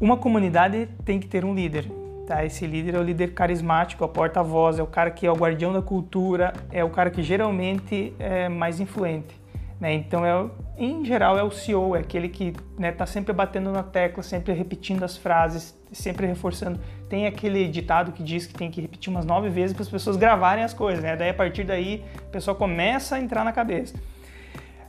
[0.00, 1.90] Uma comunidade tem que ter um líder.
[2.28, 2.44] Tá?
[2.44, 5.34] Esse líder é o líder carismático, é o porta-voz, é o cara que é o
[5.34, 9.34] guardião da cultura, é o cara que geralmente é mais influente.
[9.80, 9.94] Né?
[9.94, 13.70] Então, é, em geral, é o CEO, é aquele que está né, tá sempre batendo
[13.70, 16.80] na tecla, sempre repetindo as frases, sempre reforçando.
[17.08, 20.16] Tem aquele ditado que diz que tem que repetir umas nove vezes para as pessoas
[20.16, 21.02] gravarem as coisas.
[21.02, 21.14] Né?
[21.14, 23.94] Daí, a partir daí, a pessoa começa a entrar na cabeça.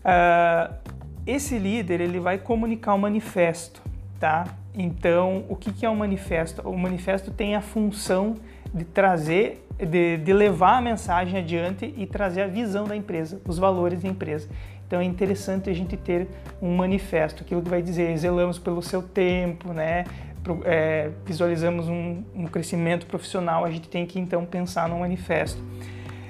[0.06, 0.74] Uh,
[1.26, 3.82] esse líder ele vai comunicar um manifesto,
[4.20, 4.46] tá?
[4.74, 6.68] Então, o que, que é um manifesto?
[6.68, 8.36] O manifesto tem a função
[8.74, 13.58] de trazer, de, de levar a mensagem adiante e trazer a visão da empresa, os
[13.58, 14.50] valores da empresa.
[14.88, 16.28] Então é interessante a gente ter
[16.62, 20.06] um manifesto, aquilo que vai dizer zelamos pelo seu tempo, né?
[20.64, 25.62] É, visualizamos um, um crescimento profissional, a gente tem que então pensar no manifesto.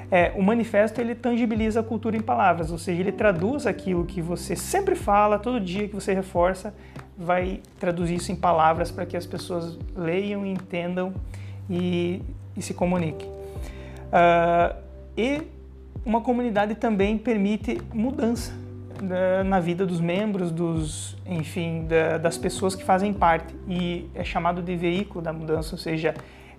[0.10, 4.22] É, o manifesto ele tangibiliza a cultura em palavras, ou seja, ele traduz aquilo que
[4.22, 6.74] você sempre fala, todo dia que você reforça,
[7.18, 11.14] vai traduzir isso em palavras para que as pessoas leiam, entendam
[11.70, 12.22] e,
[12.56, 13.30] e se comuniquem.
[14.12, 14.76] Ah,
[15.18, 15.42] e
[16.06, 18.54] uma comunidade também permite mudança
[19.02, 24.24] na- na vida dos membros, dos, enfim, da- das pessoas que fazem parte e é
[24.24, 26.14] chamado de veículo da mudança, ou seja,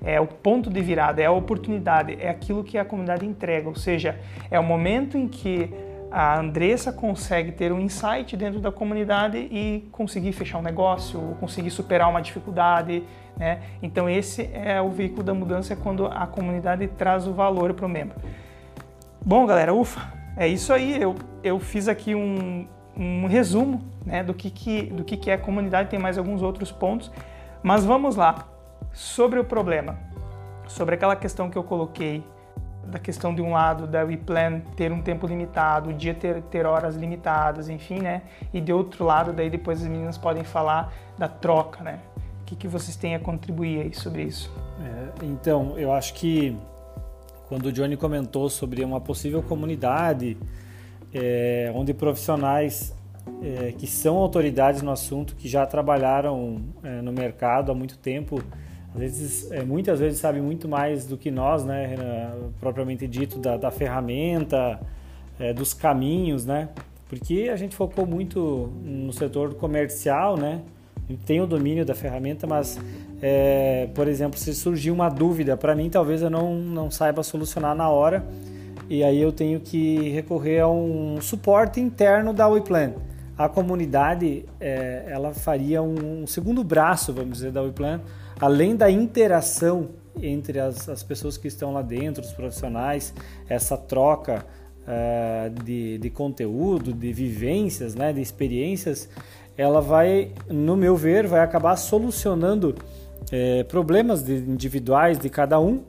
[0.04, 3.74] é o ponto de virada, é a oportunidade, é aquilo que a comunidade entrega, ou
[3.74, 4.18] seja,
[4.50, 5.70] é o momento em que
[6.10, 11.70] a Andressa consegue ter um insight dentro da comunidade e conseguir fechar um negócio, conseguir
[11.70, 13.02] superar uma dificuldade,
[13.36, 13.60] né?
[13.82, 17.86] Então esse é o veículo da mudança é quando a comunidade traz o valor para
[17.86, 18.16] o membro.
[19.28, 21.02] Bom, galera, ufa, é isso aí.
[21.02, 22.64] Eu, eu fiz aqui um,
[22.96, 26.70] um resumo né, do, que, que, do que, que é comunidade, tem mais alguns outros
[26.70, 27.10] pontos,
[27.60, 28.46] mas vamos lá.
[28.92, 29.98] Sobre o problema,
[30.68, 32.24] sobre aquela questão que eu coloquei,
[32.84, 36.64] da questão de um lado da WePlan ter um tempo limitado, o dia ter, ter
[36.64, 38.22] horas limitadas, enfim, né?
[38.54, 41.98] E de outro lado, daí depois as meninas podem falar da troca, né?
[42.42, 44.56] O que, que vocês têm a contribuir aí sobre isso?
[44.80, 46.56] É, então, eu acho que
[47.48, 50.36] quando o Johnny comentou sobre uma possível comunidade
[51.14, 52.94] é, onde profissionais
[53.42, 58.42] é, que são autoridades no assunto, que já trabalharam é, no mercado há muito tempo,
[58.94, 61.96] às vezes, é, muitas vezes sabem muito mais do que nós, né,
[62.58, 64.80] propriamente dito, da, da ferramenta,
[65.38, 66.70] é, dos caminhos, né?
[67.08, 70.62] Porque a gente focou muito no setor comercial, né?
[71.14, 72.80] Tem o domínio da ferramenta, mas,
[73.22, 77.76] é, por exemplo, se surgir uma dúvida, para mim talvez eu não, não saiba solucionar
[77.76, 78.26] na hora
[78.88, 82.94] e aí eu tenho que recorrer a um suporte interno da WePlan.
[83.36, 88.00] A comunidade, é, ela faria um segundo braço, vamos dizer, da WePlan,
[88.40, 89.90] além da interação
[90.22, 93.12] entre as, as pessoas que estão lá dentro, os profissionais,
[93.48, 94.46] essa troca
[94.86, 99.08] uh, de, de conteúdo, de vivências, né, de experiências,
[99.56, 102.74] ela vai, no meu ver, vai acabar solucionando
[103.32, 105.82] é, problemas de, individuais de cada um,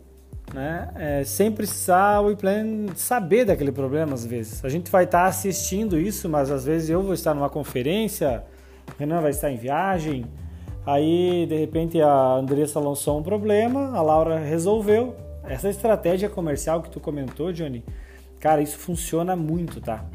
[0.54, 0.90] né?
[0.96, 4.64] É, sem precisar o plan saber daquele problema às vezes.
[4.64, 8.44] A gente vai estar assistindo isso, mas às vezes eu vou estar numa conferência,
[8.98, 10.26] Renan vai estar em viagem,
[10.86, 15.16] aí de repente a Andressa lançou um problema, a Laura resolveu.
[15.44, 17.84] Essa estratégia comercial que tu comentou, Johnny,
[18.40, 20.06] cara, isso funciona muito, tá?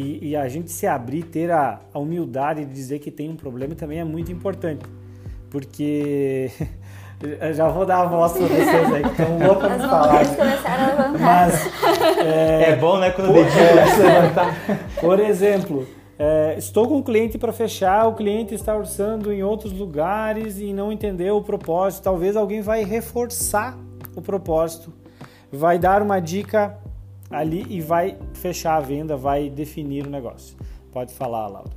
[0.00, 3.36] E, e, a gente se abrir, ter a, a, humildade de dizer que tem um
[3.36, 4.82] problema também é muito importante.
[5.50, 6.50] Porque
[7.20, 10.22] eu já vou dar a voz para vocês aí, que estão loucos para falar.
[11.20, 14.56] Mas, é, é, bom, né, quando o dedinho começa a levantar.
[14.98, 15.86] Por exemplo,
[16.18, 20.72] é, estou com um cliente para fechar, o cliente está orçando em outros lugares e
[20.72, 22.04] não entendeu o propósito.
[22.04, 23.76] Talvez alguém vai reforçar
[24.16, 24.94] o propósito,
[25.52, 26.78] vai dar uma dica
[27.30, 30.56] ali e vai fechar a venda, vai definir o negócio.
[30.92, 31.70] Pode falar, Laura.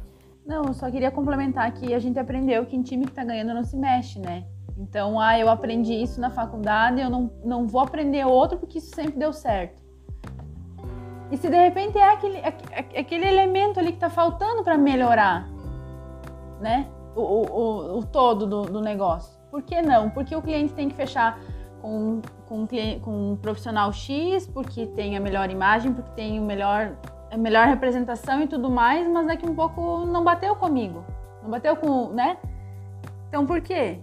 [0.46, 3.54] Não, eu só queria complementar que a gente aprendeu que em time que está ganhando
[3.54, 4.46] não se mexe, né?
[4.78, 8.94] Então, ah, eu aprendi isso na faculdade, eu não, não vou aprender outro porque isso
[8.94, 9.82] sempre deu certo.
[11.32, 12.39] E se de repente é aquele,
[12.98, 15.48] aquele elemento ali que está faltando para melhorar,
[16.60, 16.88] né?
[17.16, 19.39] O, o, o todo do, do negócio.
[19.50, 20.10] Por que não?
[20.10, 21.39] Porque o cliente tem que fechar
[21.82, 22.22] com,
[22.54, 26.92] com, com um profissional X, porque tem a melhor imagem, porque tem o melhor,
[27.32, 31.04] a melhor representação e tudo mais, mas daqui um pouco não bateu comigo.
[31.42, 32.38] Não bateu com, né?
[33.28, 33.98] Então por quê?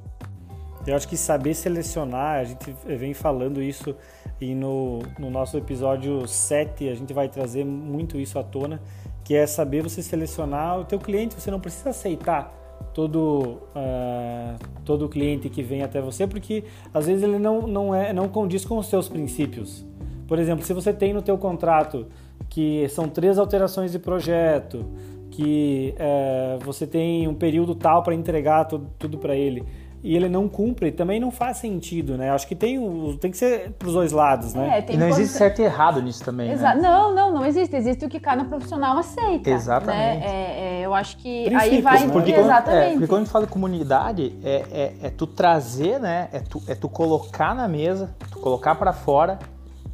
[0.84, 3.94] Eu acho que saber selecionar, a gente vem falando isso
[4.40, 8.80] e no, no nosso episódio 7 a gente vai trazer muito isso à tona,
[9.22, 12.59] que é saber você selecionar o teu cliente, você não precisa aceitar
[12.92, 18.12] todo uh, todo cliente que vem até você, porque às vezes ele não, não, é,
[18.12, 19.86] não condiz com os seus princípios.
[20.26, 22.06] Por exemplo, se você tem no teu contrato
[22.48, 24.84] que são três alterações de projeto,
[25.30, 29.64] que uh, você tem um período tal para entregar tudo, tudo para ele,
[30.02, 32.30] e ele não cumpre, também não faz sentido, né?
[32.30, 32.78] Acho que tem,
[33.20, 34.84] tem que ser para os dois lados, né?
[34.88, 36.80] É, e não existe certo e errado nisso também, Exa né?
[36.80, 37.76] Não, não, não existe.
[37.76, 39.50] Existe o que cada profissional aceita.
[39.50, 40.20] Exatamente.
[40.20, 40.26] Né?
[40.26, 42.06] É, é, eu acho que Princípios, aí vai...
[42.06, 42.12] Né?
[42.12, 42.86] Porque Exatamente.
[42.86, 46.28] é, porque quando a gente fala de comunidade, é, é, é, tu trazer, né?
[46.32, 49.38] É tu, é tu colocar na mesa, tu colocar para fora,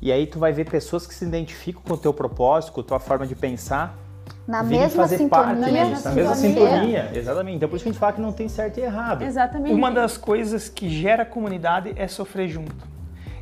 [0.01, 2.85] e aí tu vai ver pessoas que se identificam com o teu propósito, com a
[2.85, 3.99] tua forma de pensar,
[4.47, 7.11] na mesma fazer sintonia, parte na mesma, na mesma sintonia.
[7.15, 7.57] Exatamente.
[7.57, 9.23] Então por isso que a gente fala que não tem certo e errado.
[9.23, 9.75] Exatamente.
[9.75, 12.97] Uma das coisas que gera comunidade é sofrer junto.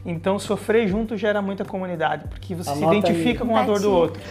[0.07, 3.49] Então sofrer junto gera muita comunidade, porque você Anota se identifica aí.
[3.49, 4.23] com a dor do outro.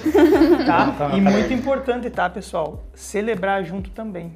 [0.66, 1.12] Tá?
[1.18, 2.84] e muito importante, tá, pessoal?
[2.94, 4.34] Celebrar junto também.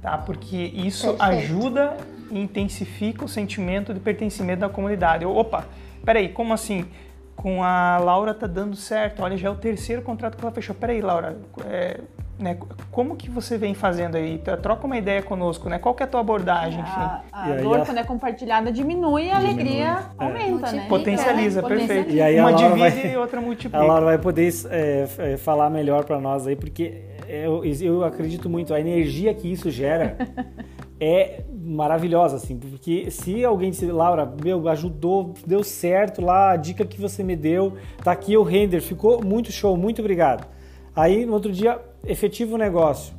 [0.00, 0.16] Tá?
[0.18, 1.22] Porque isso Perfeito.
[1.22, 1.96] ajuda
[2.30, 5.24] e intensifica o sentimento de pertencimento da comunidade.
[5.24, 5.64] Opa,
[6.04, 6.84] peraí, como assim?
[7.38, 9.22] Com a Laura tá dando certo.
[9.22, 10.74] Olha, já é o terceiro contrato que ela fechou.
[10.74, 12.00] Peraí, Laura, é,
[12.36, 12.58] né,
[12.90, 14.42] como que você vem fazendo aí?
[14.60, 15.78] Troca uma ideia conosco, né?
[15.78, 16.90] Qual que é a tua abordagem, enfim.
[16.90, 17.86] A, a dor, a...
[17.86, 20.24] quando é compartilhada, diminui e a alegria é.
[20.24, 20.86] aumenta, né?
[20.88, 22.10] Potencializa, é, perfeito.
[22.10, 23.78] E aí uma divide vai, e outra multiplica.
[23.78, 28.50] A Laura vai poder é, é falar melhor para nós aí, porque eu, eu acredito
[28.50, 30.16] muito, a energia que isso gera
[31.00, 36.84] é maravilhosa, assim, porque se alguém disse, Laura, meu, ajudou, deu certo lá, a dica
[36.84, 40.46] que você me deu, tá aqui o render, ficou muito show, muito obrigado.
[40.96, 43.14] Aí no outro dia, efetivo o negócio.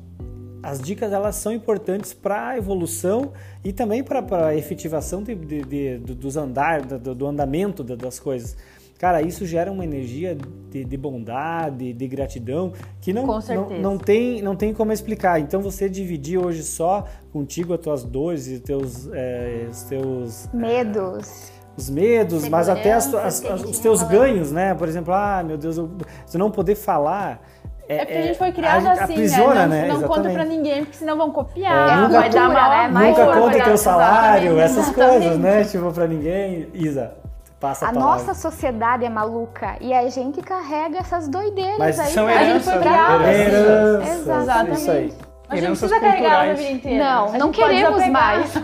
[0.62, 3.32] As dicas elas são importantes para a evolução
[3.64, 8.58] e também para a efetivação de, de, de, dos andar, do, do andamento das coisas.
[9.00, 10.38] Cara, isso gera uma energia
[10.70, 15.40] de, de bondade, de gratidão, que não, não, não, tem, não tem como explicar.
[15.40, 20.50] Então, você dividir hoje só contigo as tuas dores e teus, é, os teus...
[20.54, 21.50] Medos.
[21.78, 24.20] Os medos, mas até as, as- as- os teus não fala.
[24.20, 24.74] ganhos, né?
[24.74, 25.90] Por exemplo, ah, meu Deus, eu,
[26.26, 27.42] se não poder falar...
[27.88, 29.88] É porque a gente foi criado a- assim, aprisiona, né?
[29.88, 32.70] Não, não conta pra ninguém, porque senão vão copiar, É, nunca vai dar mal.
[32.70, 32.88] né?
[32.90, 35.64] Mais Nunca conta teu salário, Exatamente, essas coisas, né?
[35.64, 36.68] Tipo, pra ninguém.
[36.74, 37.14] Isa,
[37.60, 42.12] passa a, A nossa sociedade é maluca e a gente carrega essas doideiras Mas aí.
[42.12, 43.24] são pra- A gente foi Heranças, criado.
[43.24, 45.29] Heranças, Exatamente.
[45.50, 47.04] A gente não precisa carregar a vida inteira.
[47.04, 48.56] Não, não queremos mais.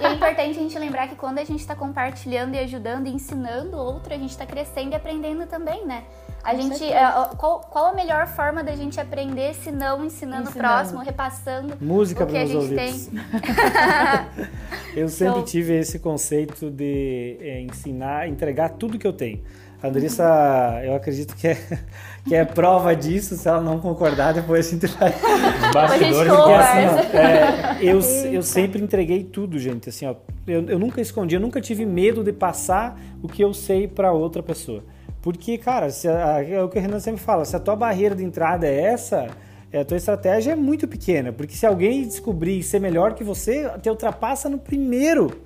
[0.00, 3.10] E é importante a gente lembrar que quando a gente está compartilhando e ajudando e
[3.10, 6.04] ensinando o outro, a gente está crescendo e aprendendo também, né?
[6.44, 7.02] A Com gente, é,
[7.36, 10.52] qual, qual a melhor forma da gente aprender se não ensinando o Ensinando.
[10.74, 13.06] próximo, repassando Música o que a gente ouvidos.
[13.08, 13.20] tem?
[14.94, 19.42] Eu sempre Então- tive esse conceito de é, ensinar, entregar tudo que eu tenho.
[19.82, 21.54] A Andressa, eu acredito que é,
[22.26, 23.36] que é prova disso.
[23.36, 25.10] Se ela não concordar, depois a gente vai.
[25.10, 26.96] Os bastidores conversa.
[27.02, 28.00] Porque, assim, ó, é, eu,
[28.32, 29.88] eu sempre entreguei tudo, gente.
[29.88, 30.14] Assim, ó,
[30.46, 34.12] eu, eu nunca escondi, eu nunca tive medo de passar o que eu sei para
[34.12, 34.82] outra pessoa.
[35.22, 38.14] Porque, cara, se a- é o que o Renan sempre fala, se a tua barreira
[38.16, 39.28] de entrada é essa,
[39.72, 41.32] é, a tua estratégia é muito pequena.
[41.32, 45.40] Porque se alguém descobrir e ser melhor que você, te ultrapassa no primeiro.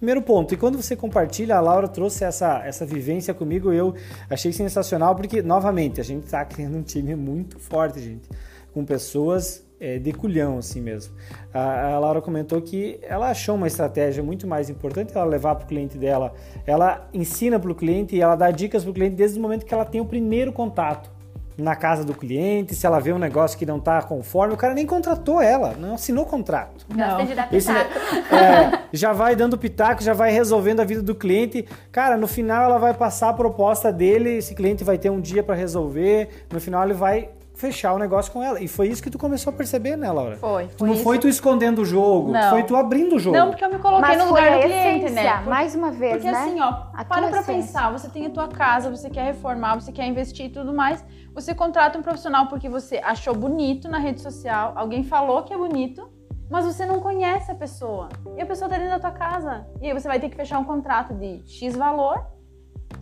[0.00, 0.54] Primeiro ponto.
[0.54, 3.94] E quando você compartilha, a Laura trouxe essa, essa vivência comigo, eu
[4.30, 8.26] achei sensacional, porque, novamente, a gente está criando um time muito forte, gente.
[8.72, 11.14] Com pessoas é, de culhão, assim mesmo.
[11.52, 15.66] A, a Laura comentou que ela achou uma estratégia muito mais importante ela levar para
[15.66, 16.32] o cliente dela.
[16.66, 19.66] Ela ensina para o cliente e ela dá dicas para o cliente desde o momento
[19.66, 21.19] que ela tem o primeiro contato
[21.60, 24.74] na casa do cliente, se ela vê um negócio que não está conforme, o cara
[24.74, 26.86] nem contratou ela, não assinou contrato.
[26.88, 27.20] Dar
[27.52, 27.90] Esse, pitaco.
[28.34, 31.66] é, já vai dando pitaco, já vai resolvendo a vida do cliente.
[31.92, 35.42] Cara, no final ela vai passar a proposta dele, esse cliente vai ter um dia
[35.42, 38.58] para resolver, no final ele vai fechar o negócio com ela.
[38.58, 40.38] E foi isso que tu começou a perceber, né, Laura?
[40.38, 41.04] Foi, Tu foi não isso.
[41.04, 42.48] foi tu escondendo o jogo, Não.
[42.48, 43.36] foi tu abrindo o jogo.
[43.36, 45.42] Não, porque eu me coloquei Mas no lugar do cliente, essência, né?
[45.46, 46.38] mais uma vez, Porque né?
[46.38, 47.52] assim, ó, A para pra essência.
[47.52, 51.04] pensar, você tem a tua casa, você quer reformar, você quer investir e tudo mais,
[51.40, 55.56] você contrata um profissional porque você achou bonito na rede social, alguém falou que é
[55.56, 56.10] bonito,
[56.50, 58.08] mas você não conhece a pessoa.
[58.36, 59.66] E a pessoa tá dentro da tua casa.
[59.80, 62.26] E aí você vai ter que fechar um contrato de X valor,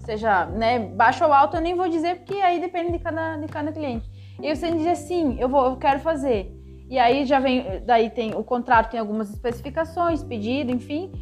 [0.05, 3.47] seja, né, baixo ou alto, eu nem vou dizer porque aí depende de cada, de
[3.49, 4.09] cada cliente.
[4.41, 6.55] E você diz assim, eu vou, eu quero fazer.
[6.89, 11.13] E aí já vem, daí tem o contrato tem algumas especificações, pedido, enfim.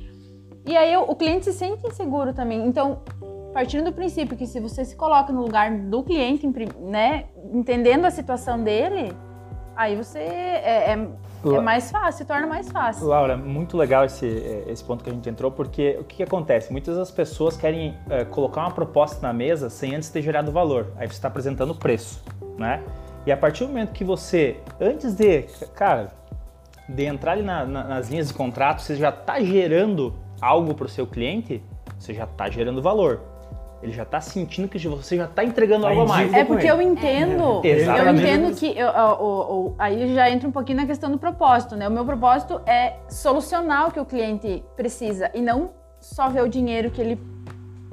[0.66, 2.66] E aí o, o cliente se sente inseguro também.
[2.66, 3.02] Então,
[3.56, 6.46] partindo do princípio que se você se coloca no lugar do cliente,
[6.78, 9.10] né, entendendo a situação dele,
[9.74, 11.08] aí você é, é-
[11.54, 13.06] é mais fácil, se torna mais fácil.
[13.06, 16.22] Laura, muito legal esse, eh, esse ponto que a gente entrou, porque o que, que
[16.22, 16.70] acontece?
[16.70, 20.92] Muitas das pessoas querem eh, colocar uma proposta na mesa sem antes ter gerado valor.
[20.98, 22.22] Aí você está apresentando o preço,
[22.58, 22.82] né?
[23.24, 25.44] E a partir do momento que você, antes de,
[25.74, 26.10] cara,
[26.86, 30.84] de entrar ali na- na- nas linhas de contrato, você já está gerando algo para
[30.84, 31.62] o seu cliente,
[31.98, 33.34] você já está gerando valor.
[33.86, 36.34] Ele já está sentindo que você já está entregando Tá algo a mais.
[36.34, 37.68] É porque eu entendo, É.
[37.68, 38.20] eu Exatamente.
[38.22, 41.86] entendo que eu- o- aí já entra um pouquinho na questão do propósito, né?
[41.86, 45.70] O meu propósito é solucionar o que o cliente precisa e não
[46.00, 47.16] só ver o dinheiro que ele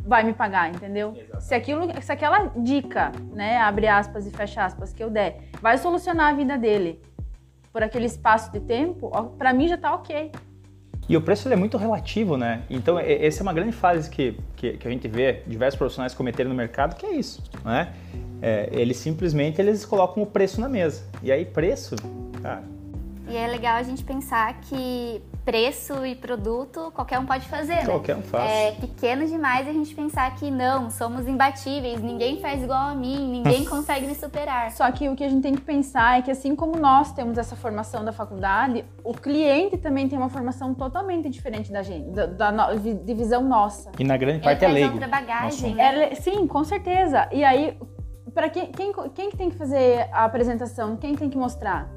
[0.04, 1.14] vai me pagar, entendeu?
[1.40, 5.78] Se aquilo, se aquela dica, né, abre aspas e fecha aspas que eu der, vai
[5.78, 7.00] solucionar a vida dele
[7.72, 10.32] por aquele espaço de tempo, ó, pra mim já tá ok.
[11.08, 12.64] E o preço é muito relativo, né?
[12.70, 16.50] Então, essa é uma grande fase que, que, que a gente vê diversos profissionais cometerem
[16.50, 17.94] no mercado, que é isso, né?
[18.42, 21.04] É, eles simplesmente eles colocam o preço na mesa.
[21.22, 21.96] E aí, preço,
[22.42, 22.64] cara,
[23.28, 27.86] E é legal a gente pensar que preço e produto qualquer um pode fazer, né?
[27.86, 28.50] qualquer um faz.
[28.50, 33.30] É pequeno demais a gente pensar que não, somos imbatíveis, ninguém faz igual a mim,
[33.30, 34.72] ninguém consegue me superar.
[34.72, 37.38] Só que o que a gente tem que pensar é que assim como nós temos
[37.38, 42.26] essa formação da faculdade, o cliente também tem uma formação totalmente diferente da gente, da,
[42.26, 43.92] da no- vi- de visão nossa.
[44.00, 44.94] E na grande Ele parte é traz leigo.
[44.94, 45.84] outra bagagem, né?
[46.08, 47.28] Ela- sim, com certeza.
[47.32, 47.78] E aí,
[48.34, 50.96] para quem, quem, quem que tem que fazer a apresentação?
[50.96, 51.90] Quem tem que mostrar?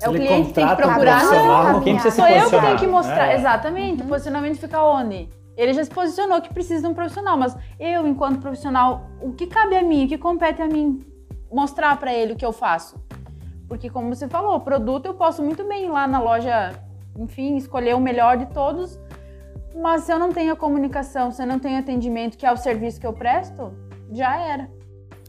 [0.00, 1.24] Se é o cliente que tem que procurar?
[1.24, 3.26] Não, Quem precisa se sou eu que tenho que mostrar.
[3.28, 3.34] né?
[3.36, 4.02] Exatamente.
[4.02, 5.28] O posicionamento fica onde?
[5.56, 9.46] Ele já se posicionou que precisa de um profissional, mas eu, enquanto profissional, o que
[9.46, 11.04] cabe a mim, o que compete a mim
[11.52, 12.96] mostrar para ele o que eu faço?
[13.68, 16.72] Porque, como você falou, o produto eu posso muito bem ir lá na loja
[17.18, 18.98] enfim, escolher o melhor de todos.
[19.74, 22.56] Mas se eu não tenho a comunicação, se eu não tenho atendimento, que é o
[22.56, 23.72] serviço que eu presto,
[24.10, 24.68] já era.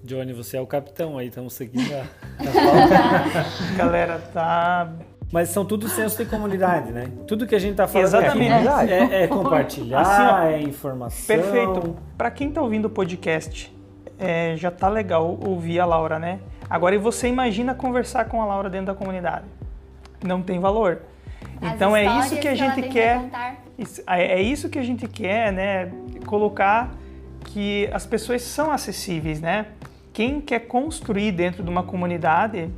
[0.04, 2.04] Johnny, você é o capitão aí, estamos seguindo a,
[3.74, 4.91] a Galera, tá.
[5.32, 7.10] Mas são tudo senso de comunidade, né?
[7.26, 8.68] Tudo que a gente tá falando Exatamente.
[8.68, 11.36] aqui é, é compartilhar, Assim, ó, é informação.
[11.36, 11.95] Perfeito.
[12.18, 13.74] Para quem tá ouvindo o podcast,
[14.20, 16.39] é, já tá legal ouvir a Laura, né?
[16.70, 19.45] Agora, e você imagina conversar com a Laura dentro da comunidade?
[20.24, 21.02] Não tem valor.
[21.62, 23.22] As Então é isso que a gente que quer.
[24.08, 25.91] É é isso que a gente quer, né?
[26.26, 26.91] Colocar
[27.45, 29.68] que as pessoas são acessíveis, né?
[30.14, 32.70] Quem quer construir dentro de uma comunidade,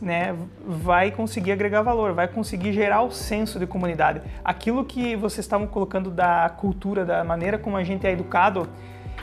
[0.00, 0.34] né,
[0.66, 4.22] vai conseguir agregar valor, vai conseguir gerar o senso de comunidade.
[4.44, 8.68] Aquilo que vocês estavam colocando da cultura, da maneira como a gente é educado,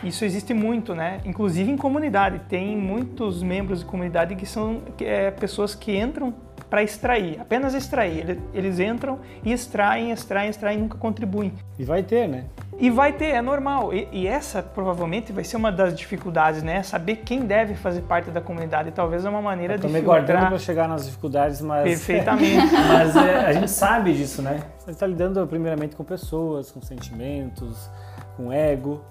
[0.03, 1.19] isso existe muito, né?
[1.25, 2.41] Inclusive em comunidade.
[2.47, 6.33] Tem muitos membros de comunidade que são é, pessoas que entram
[6.69, 8.19] para extrair, apenas extrair.
[8.19, 11.53] Ele- Eles entram e extraem, extraem, extraem, nunca contribuem.
[11.79, 12.45] E vai ter, né?
[12.79, 13.93] E vai ter, é normal.
[13.93, 16.83] E, e essa provavelmente vai ser uma das dificuldades, né?
[16.83, 18.91] Saber quem deve fazer parte da comunidade.
[18.91, 21.83] Talvez é uma maneira Eu de tô me guardando filtrar para chegar nas dificuldades, mas
[21.83, 22.67] perfeitamente.
[22.87, 24.59] Mas é, a gente sabe disso, né?
[24.79, 27.89] A gente está lidando primeiramente com pessoas, com sentimentos,
[28.35, 29.01] com ego,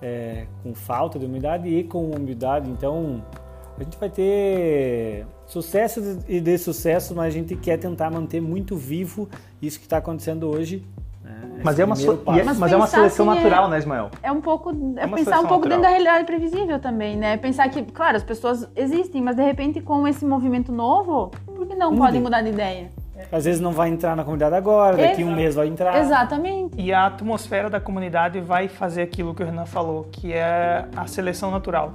[0.00, 2.70] é, com falta de humildade e com humildade.
[2.70, 3.22] Então,
[3.78, 9.28] a gente vai ter sucesso e dessucesso, mas a gente quer tentar manter muito vivo
[9.60, 10.82] isso que está acontecendo hoje.
[11.22, 11.60] né?
[11.62, 14.10] Mas é uma, so- é- Mas mas é uma seleção assim é- natural, né, Ismael?
[14.22, 14.70] É um pouco.
[14.96, 15.68] É, uma pensar um pouco natural.
[15.68, 17.36] dentro da realidade previsível também, né?
[17.36, 21.74] Pensar que, claro, as pessoas existem, mas de repente com esse movimento novo, por que
[21.76, 22.00] não Mude.
[22.02, 22.90] podem mudar de ideia?
[23.30, 25.36] Às vezes não vai entrar na comunidade agora, daqui a um Exato.
[25.36, 26.00] mês vai entrar.
[26.00, 26.80] Exatamente.
[26.80, 31.06] E a atmosfera da comunidade vai fazer aquilo que o Renan falou, que é a
[31.06, 31.92] seleção natural.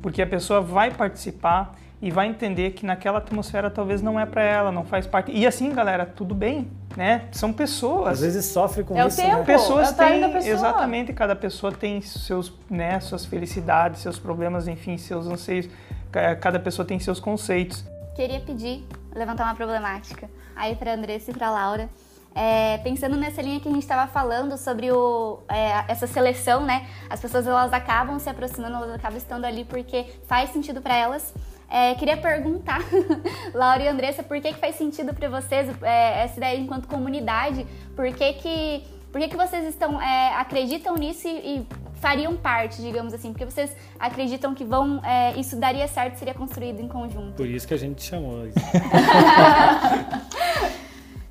[0.00, 4.42] Porque a pessoa vai participar e vai entender que naquela atmosfera talvez não é para
[4.42, 5.30] ela, não faz parte.
[5.32, 7.28] E assim, galera, tudo bem, né?
[7.32, 8.12] São pessoas.
[8.14, 9.36] Às vezes sofre com É o isso, tempo.
[9.36, 9.44] né?
[9.44, 10.52] pessoas é têm da pessoa.
[10.54, 15.68] exatamente cada pessoa tem seus né suas felicidades seus problemas enfim seus anseios
[16.10, 17.84] Ca- cada pessoa tem seus conceitos
[18.16, 18.84] Queria pedir,
[19.14, 21.88] levantar uma problemática aí para Andressa e para Laura.
[22.34, 26.86] É, pensando nessa linha que a gente estava falando sobre o, é, essa seleção, né?
[27.08, 31.32] As pessoas elas acabam se aproximando, elas acabam estando ali porque faz sentido para elas.
[31.70, 32.80] É, queria perguntar,
[33.54, 37.64] Laura e Andressa, por que, que faz sentido para vocês é, essa ideia enquanto comunidade?
[37.94, 41.66] Por que, que, por que, que vocês estão, é, acreditam nisso e, e
[42.00, 43.32] fariam parte, digamos assim?
[43.32, 47.34] Porque vocês acreditam que vão, é, isso daria certo, seria construído em conjunto?
[47.34, 48.58] Por isso que a gente chamou isso.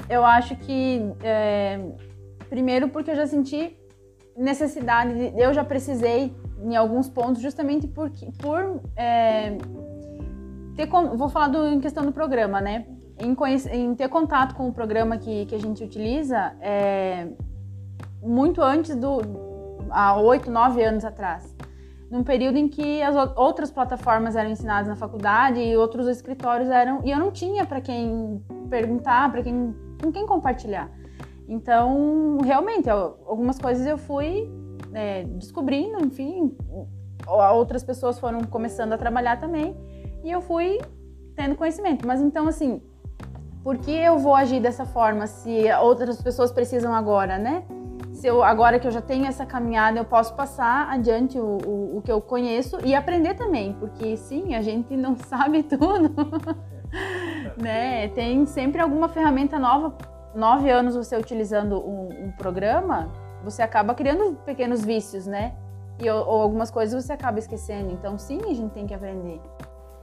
[0.09, 1.79] Eu acho que, é,
[2.49, 3.77] primeiro, porque eu já senti
[4.35, 6.33] necessidade, de, eu já precisei
[6.63, 9.55] em alguns pontos, justamente porque, por é,
[10.79, 10.87] ter.
[10.87, 12.85] Vou falar do, em questão do programa, né?
[13.19, 13.35] Em,
[13.71, 17.27] em ter contato com o programa que, que a gente utiliza é,
[18.21, 19.19] muito antes do.
[19.89, 21.55] há oito, nove anos atrás.
[22.09, 27.01] Num período em que as outras plataformas eram ensinadas na faculdade e outros escritórios eram.
[27.03, 30.89] E eu não tinha para quem perguntar, para quem com quem compartilhar.
[31.47, 34.49] Então, realmente, algumas coisas eu fui
[34.93, 36.55] é, descobrindo, enfim,
[37.27, 39.75] outras pessoas foram começando a trabalhar também
[40.23, 40.79] e eu fui
[41.35, 42.05] tendo conhecimento.
[42.05, 42.81] Mas então, assim,
[43.63, 47.63] por que eu vou agir dessa forma se outras pessoas precisam agora, né?
[48.13, 51.97] Se eu, agora que eu já tenho essa caminhada, eu posso passar adiante o, o,
[51.97, 56.13] o que eu conheço e aprender também, porque sim, a gente não sabe tudo.
[57.61, 58.09] né?
[58.09, 59.95] Tem sempre alguma ferramenta nova.
[60.35, 63.09] Nove anos você utilizando um, um programa,
[63.43, 65.53] você acaba criando pequenos vícios, né?
[65.99, 67.91] E, ou, ou algumas coisas você acaba esquecendo.
[67.91, 69.41] Então, sim, a gente tem que aprender.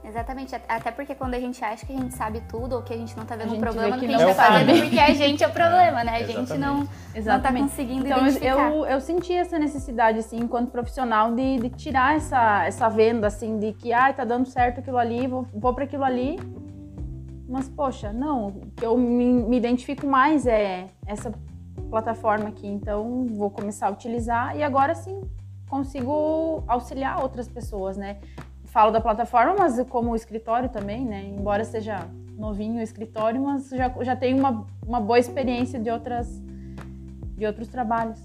[0.07, 2.93] Exatamente, at- até porque quando a gente acha que a gente sabe tudo ou que
[2.93, 4.59] a gente não tá vendo um problema, que a não gente tá sabe.
[4.65, 6.11] fazendo porque a gente é o problema, né?
[6.15, 6.57] A gente Exatamente.
[6.59, 8.71] não, não tá conseguindo Então, eu, identificar.
[8.71, 13.59] eu, eu senti essa necessidade, assim, enquanto profissional, de, de tirar essa, essa venda, assim,
[13.59, 16.39] de que, ai, tá dando certo aquilo ali, vou, vou para aquilo ali.
[17.49, 21.31] Mas, poxa, não, o que eu me, me identifico mais é essa
[21.89, 25.21] plataforma aqui, então vou começar a utilizar e agora sim
[25.69, 28.17] consigo auxiliar outras pessoas, né?
[28.77, 31.25] Falo da plataforma, mas como escritório também, né?
[31.35, 32.07] Embora seja
[32.37, 36.27] novinho o escritório, mas já, já tenho uma, uma boa experiência de outras
[37.35, 38.19] de outros trabalhos.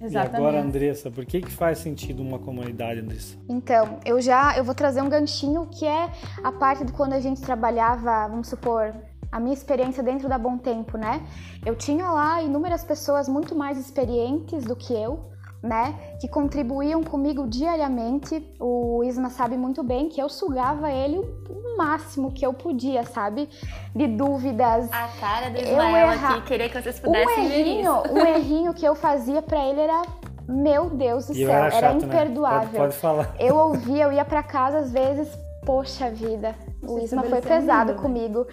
[0.00, 3.36] E agora, Andressa, por que, que faz sentido uma comunidade, Andressa?
[3.48, 6.08] Então, eu já eu vou trazer um ganchinho que é
[6.44, 8.94] a parte de quando a gente trabalhava, vamos supor,
[9.32, 11.26] a minha experiência dentro da Bom Tempo, né?
[11.66, 15.31] Eu tinha lá inúmeras pessoas muito mais experientes do que eu,
[15.62, 18.44] né, que contribuíam comigo diariamente.
[18.58, 23.48] O Isma sabe muito bem que eu sugava ele o máximo que eu podia, sabe?
[23.94, 24.90] De dúvidas.
[24.92, 28.12] A cara do Eu Ismael erra- aqui, queria que vocês O pudessem ver errinho, isso.
[28.14, 30.02] o errinho que eu fazia pra ele era,
[30.48, 32.06] meu Deus do E eu céu, era era, chato, né?
[32.06, 32.66] imperdoável.
[32.68, 33.34] Pode, pode falar.
[33.38, 35.28] Eu ouvia, eu ia pra casa às vezes,
[35.64, 37.98] poxa vida, o Isma foi pesado né?
[37.98, 38.46] comigo.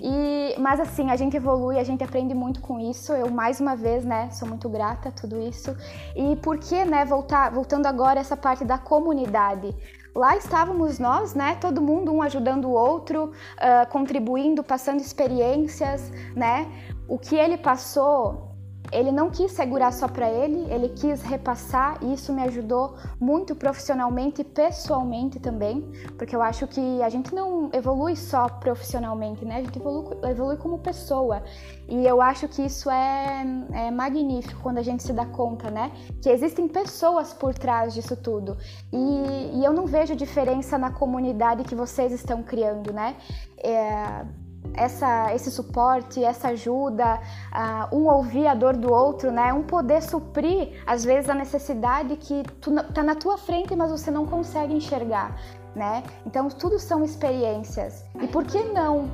[0.00, 3.12] E, mas assim, a gente evolui, a gente aprende muito com isso.
[3.12, 5.76] Eu mais uma vez, né, sou muito grata a tudo isso.
[6.16, 9.74] E por que, né, voltar, voltando agora essa parte da comunidade?
[10.14, 11.56] Lá estávamos nós, né?
[11.60, 16.70] Todo mundo um ajudando o outro, ah, contribuindo, passando experiências, né?
[17.08, 18.53] O que ele passou,
[18.94, 23.54] ele não quis segurar só para ele, ele quis repassar e isso me ajudou muito
[23.56, 25.82] profissionalmente e pessoalmente também,
[26.16, 29.56] porque eu acho que a gente não evolui só profissionalmente, né?
[29.56, 31.42] A gente evolui, evolui como pessoa.
[31.88, 35.90] E eu acho que isso é, é magnífico quando a gente se dá conta, né?
[36.22, 38.56] Que existem pessoas por trás disso tudo.
[38.92, 43.16] E, e eu não vejo diferença na comunidade que vocês estão criando, né?
[43.58, 44.24] É,
[44.72, 47.20] essa, esse suporte, essa ajuda,
[47.52, 49.52] ah, um ouvir a dor do outro, né?
[49.52, 54.10] Um poder suprir, às vezes, a necessidade que tu, tá na tua frente, mas você
[54.10, 55.36] não consegue enxergar,
[55.74, 56.02] né?
[56.26, 58.04] Então, tudo são experiências.
[58.20, 59.10] E por que não?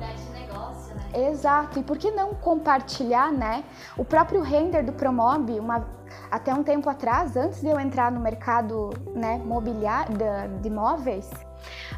[1.13, 3.63] Exato, e por que não compartilhar, né?
[3.97, 5.85] O próprio render do Promob, uma,
[6.29, 10.15] até um tempo atrás, antes de eu entrar no mercado né, mobiliário,
[10.61, 11.29] de imóveis,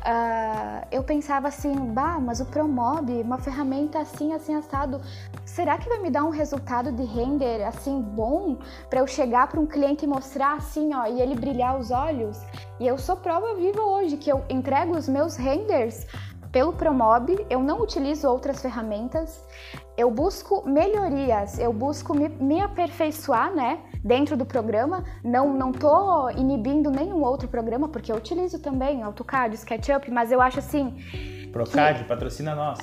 [0.05, 5.01] ah, eu pensava assim, bah, mas o Promob, uma ferramenta assim, assim, assado,
[5.45, 8.57] será que vai me dar um resultado de render assim bom
[8.89, 12.37] para eu chegar para um cliente e mostrar assim, ó, e ele brilhar os olhos?
[12.81, 16.05] E eu sou prova viva hoje que eu entrego os meus renders
[16.51, 19.41] pelo Promob, eu não utilizo outras ferramentas,
[19.97, 26.29] eu busco melhorias, eu busco me, me aperfeiçoar, né, dentro do programa, não, não tô
[26.31, 30.97] inibindo nenhum outro programa, porque eu utilizo também AutoCAD, SketchUp, mas eu acho assim,
[31.53, 32.79] Procad, patrocina nós.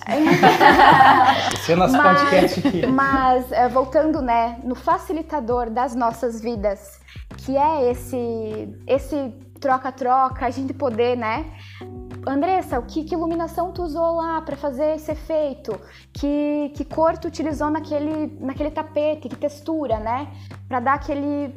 [1.55, 2.87] Esse é nosso Mas- podcast aqui.
[2.87, 7.01] Mas eh, voltando, né, no facilitador das nossas vidas,
[7.39, 11.47] que é esse esse troca-troca, a gente poder, né?
[12.27, 15.79] Andressa, o que, que iluminação tu usou lá para fazer esse efeito?
[16.13, 19.29] Que, que cor tu utilizou naquele, naquele tapete?
[19.29, 20.29] Que textura, né?
[20.69, 21.55] Para dar aquele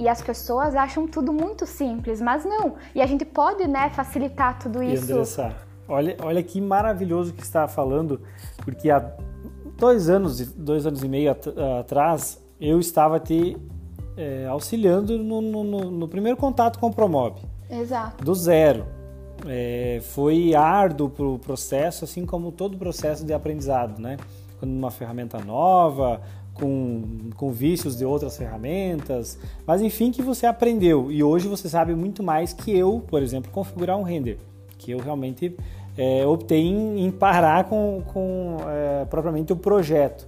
[0.00, 2.76] e as pessoas acham tudo muito simples, mas não.
[2.94, 5.10] E a gente pode, né, facilitar tudo E isso.
[5.12, 5.56] Andressa,
[5.88, 8.20] olha, olha que maravilhoso que está falando,
[8.64, 9.10] porque há
[9.76, 11.48] dois anos, dois anos e meio at-
[11.80, 13.56] atrás, eu estava te
[14.16, 17.40] eh, auxiliando no- no- no primeiro contato com o Promob,
[17.70, 18.24] Exato.
[18.24, 18.84] do zero.
[19.48, 24.18] Eh, foi árduo para o processo, assim como todo o processo de aprendizado, né?
[24.60, 26.20] Quando uma ferramenta nova,
[26.58, 31.94] com, com vícios de outras ferramentas, mas enfim que você aprendeu e hoje você sabe
[31.94, 34.38] muito mais que eu, por exemplo, configurar um render,
[34.76, 35.56] que eu realmente
[35.96, 40.26] eh, optei em, em parar com, com eh, propriamente o projeto.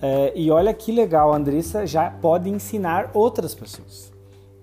[0.00, 4.11] Eh, e olha que legal, a Andressa já pode ensinar outras pessoas.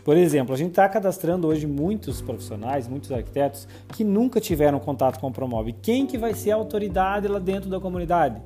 [0.10, 5.20] Por exemplo, a gente está cadastrando hoje muitos profissionais, muitos arquitetos que nunca tiveram contato
[5.20, 5.72] com o Promove.
[5.72, 8.42] Quem que vai ser a autoridade lá dentro da comunidade?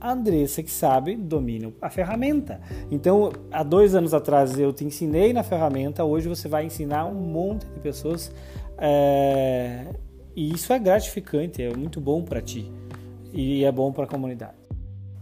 [0.00, 2.60] A Andressa que sabe, domina a ferramenta.
[2.92, 7.14] Então, há dois anos atrás eu te ensinei na ferramenta, hoje você vai ensinar um
[7.14, 8.32] monte de pessoas
[8.78, 9.86] é,
[10.36, 12.70] e isso é gratificante, é muito bom para ti
[13.32, 14.59] e é bom para a comunidade.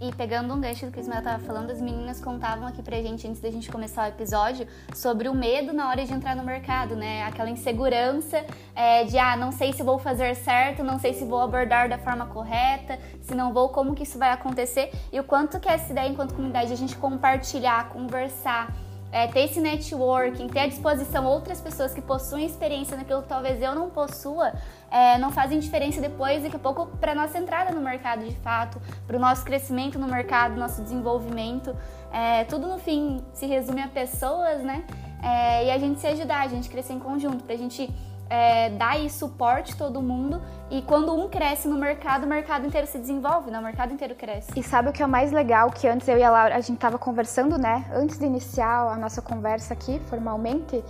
[0.01, 3.03] E pegando um gancho do que o Ismael tava falando, as meninas contavam aqui pra
[3.03, 6.44] gente, antes da gente começar o episódio, sobre o medo na hora de entrar no
[6.44, 7.24] mercado, né?
[7.24, 8.44] Aquela insegurança
[8.76, 11.99] é, de, ah, não sei se vou fazer certo, não sei se vou abordar da
[11.99, 14.92] forma correta, se não vou, como que isso vai acontecer.
[15.12, 18.72] E o quanto que essa ideia, enquanto comunidade, a gente compartilhar, conversar,
[19.11, 23.62] é, ter esse networking, ter à disposição outras pessoas que possuem experiência naquilo que talvez
[23.62, 24.52] eu não possua,
[24.90, 28.80] é, não fazem diferença depois, daqui a pouco, para nossa entrada no mercado de fato,
[29.06, 31.74] para o nosso crescimento no mercado, nosso desenvolvimento.
[32.12, 34.84] É, tudo no fim se resume a pessoas, né?
[35.22, 37.90] É, e a gente se ajudar, a gente crescer em conjunto, para a gente
[38.31, 40.41] é, dar aí suporte todo mundo.
[40.70, 43.59] E quando um cresce no mercado, o mercado inteiro se desenvolve, né?
[43.59, 44.51] O mercado inteiro cresce.
[44.55, 45.70] E sabe o que é mais legal?
[45.70, 47.85] Que antes eu e a Laura, a gente tava conversando, né?
[47.93, 50.83] Antes de iniciar a nossa conversa aqui, formalmente,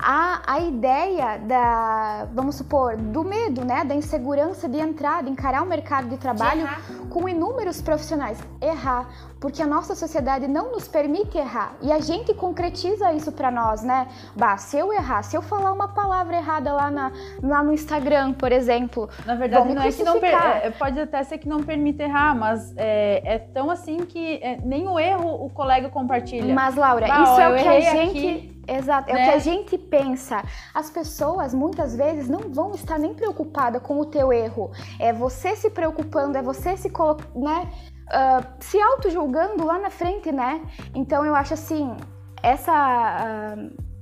[0.00, 5.62] a, a ideia da, vamos supor, do medo, né, da insegurança de entrar, de encarar
[5.62, 6.80] o mercado de trabalho errar.
[7.10, 8.38] com inúmeros profissionais.
[8.62, 9.08] Errar,
[9.40, 11.74] porque a nossa sociedade não nos permite errar.
[11.82, 14.06] E a gente concretiza isso para nós, né?
[14.36, 18.32] Bah, se eu errar, se eu falar uma palavra errada lá, na, lá no Instagram,
[18.34, 21.62] por exemplo, Na verdade, não é que não per- é, pode até ser que não
[21.62, 26.54] permita errar, mas é, é tão assim que é, nem o erro o colega compartilha.
[26.54, 28.18] Mas, Laura, Bah, isso ó, é o que a gente.
[28.18, 29.22] aqui, Exato, é né?
[29.22, 30.42] o que a gente pensa.
[30.74, 34.70] As pessoas muitas vezes não vão estar nem preocupadas com o teu erro.
[34.98, 37.68] É você se preocupando, é você se colocando, né?
[38.10, 40.62] ah, se auto-julgando lá na frente, né?
[40.94, 41.96] Então eu acho assim,
[42.42, 42.72] essa.
[42.72, 43.56] ah,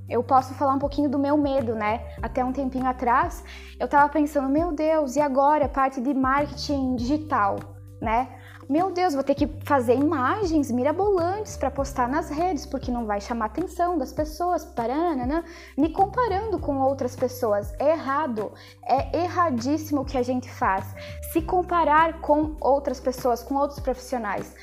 [0.09, 2.01] eu posso falar um pouquinho do meu medo, né?
[2.21, 3.43] Até um tempinho atrás,
[3.77, 5.67] eu tava pensando, meu Deus, e agora?
[5.67, 7.57] Parte de marketing digital,
[8.01, 8.29] né?
[8.69, 13.21] Meu Deus, vou ter que fazer imagens mirabolantes para postar nas redes, porque não vai
[13.21, 15.45] chamar atenção das pessoas, paranana,
[15.77, 17.73] me comparando com outras pessoas.
[17.79, 18.51] É errado,
[18.83, 20.83] é erradíssimo o que a gente faz.
[21.31, 24.53] Se comparar com outras pessoas, com outros profissionais.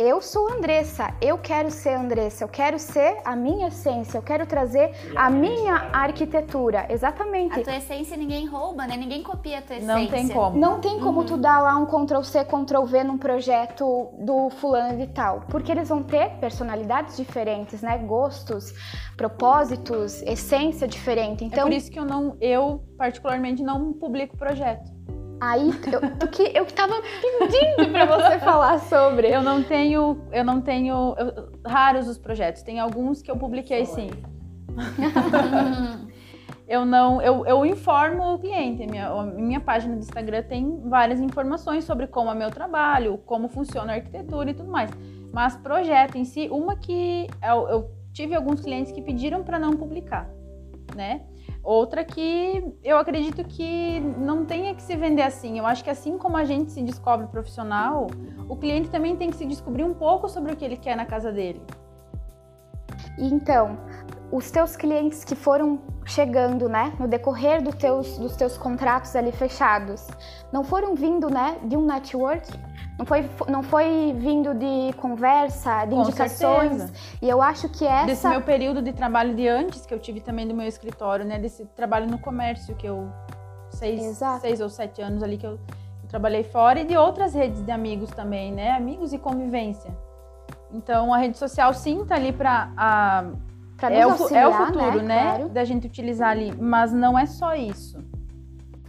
[0.00, 4.46] Eu sou Andressa, eu quero ser Andressa, eu quero ser a minha essência, eu quero
[4.46, 6.86] trazer a minha arquitetura.
[6.88, 7.58] Exatamente.
[7.58, 8.96] A tua essência ninguém rouba, né?
[8.96, 9.96] Ninguém copia a tua essência.
[9.96, 10.56] não tem como.
[10.56, 14.96] Não tem como tu dar lá um Ctrl C, Ctrl V num projeto do fulano
[14.96, 17.98] de tal, porque eles vão ter personalidades diferentes, né?
[17.98, 18.72] Gostos,
[19.16, 21.42] propósitos, essência diferente.
[21.42, 24.97] É Então, por isso que eu não, eu particularmente não publico projeto.
[25.40, 26.94] Aí eu, tu que eu tava
[27.38, 29.28] pedindo pra você falar sobre.
[29.28, 32.62] Eu não tenho, eu não tenho eu- raros os projetos.
[32.62, 34.10] Tem alguns que eu publiquei sim.
[36.68, 38.86] eu não, eu, eu informo o cliente.
[38.86, 43.48] Minha, a minha página do Instagram tem várias informações sobre como é meu trabalho, como
[43.48, 44.90] funciona a arquitetura e tudo mais.
[45.32, 49.72] Mas projeto em si, uma que eu, eu tive alguns clientes que pediram para não
[49.72, 50.28] publicar,
[50.96, 51.22] né?
[51.68, 55.58] Outra que eu acredito que não tenha que se vender assim.
[55.58, 58.06] Eu acho que assim como a gente se descobre profissional,
[58.48, 61.04] o cliente também tem que se descobrir um pouco sobre o que ele quer na
[61.04, 61.60] casa dele.
[63.18, 63.78] Então,
[64.32, 69.30] os teus clientes que foram chegando, né, no decorrer dos teus, dos teus contratos ali
[69.30, 70.06] fechados,
[70.50, 72.48] não foram vindo, né, de um network?
[72.98, 76.78] Não foi, não foi vindo de conversa, de Com indicações?
[76.82, 76.92] certeza.
[77.22, 78.06] E eu acho que essa...
[78.06, 81.38] Desse meu período de trabalho de antes, que eu tive também do meu escritório, né?
[81.38, 83.08] Desse trabalho no comércio, que eu.
[83.70, 84.40] Seis, Exato.
[84.40, 87.70] seis ou sete anos ali que eu, eu trabalhei fora, e de outras redes de
[87.70, 88.72] amigos também, né?
[88.72, 89.96] Amigos e convivência.
[90.72, 92.72] Então a rede social sim tá ali pra.
[92.76, 93.24] A,
[93.76, 95.22] Pra é, o, é o auxiliar, futuro, né?
[95.22, 95.48] Claro.
[95.50, 96.52] Da gente utilizar ali.
[96.58, 98.04] Mas não é só isso.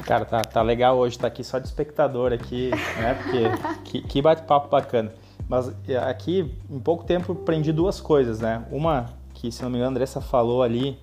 [0.05, 3.13] Cara, tá, tá legal hoje estar aqui só de espectador aqui, né?
[3.13, 5.11] Porque que, que bate-papo bacana.
[5.47, 8.63] Mas é, aqui, em pouco tempo, aprendi duas coisas, né?
[8.71, 10.97] Uma que, se não me engano, a Andressa falou ali,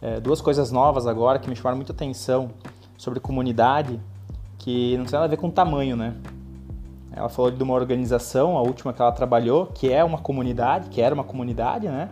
[0.00, 2.50] é, duas coisas novas agora que me chamaram muita atenção
[2.96, 3.98] sobre comunidade,
[4.58, 6.14] que não tem nada a ver com tamanho, né?
[7.10, 11.00] Ela falou de uma organização, a última que ela trabalhou, que é uma comunidade, que
[11.00, 12.10] era uma comunidade, né?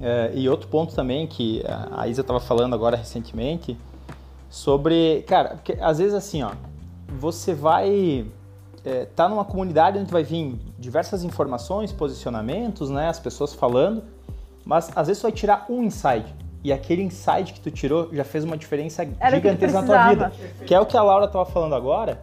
[0.00, 3.76] É, e outro ponto também que a Isa estava falando agora recentemente,
[4.48, 6.52] sobre, cara, porque às vezes assim, ó,
[7.18, 8.26] você vai
[8.84, 14.02] é, tá numa comunidade onde vai vir diversas informações, posicionamentos, né, as pessoas falando,
[14.64, 18.24] mas às vezes você vai tirar um insight e aquele insight que tu tirou já
[18.24, 20.32] fez uma diferença Era gigantesca na tua vida,
[20.66, 22.20] que é o que a Laura estava falando agora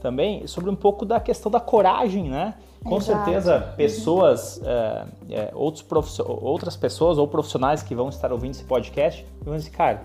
[0.00, 2.54] também sobre um pouco da questão da coragem, né?
[2.84, 3.24] Com Exato.
[3.24, 5.84] certeza, pessoas, é, é, outros
[6.20, 10.02] outras pessoas ou profissionais que vão estar ouvindo esse podcast vão dizer, cara,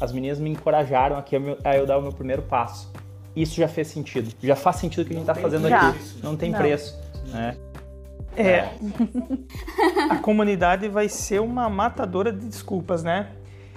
[0.00, 2.90] as meninas me encorajaram aqui a meu- a eu dar o meu primeiro passo.
[3.34, 4.32] Isso já fez sentido.
[4.42, 5.88] Já faz sentido o que a gente está fazendo Já.
[5.90, 5.98] aqui.
[6.22, 6.58] Não tem Não.
[6.58, 6.96] preço.
[7.32, 7.56] Né?
[8.36, 8.68] É.
[10.10, 13.28] A comunidade vai ser uma matadora de desculpas, né?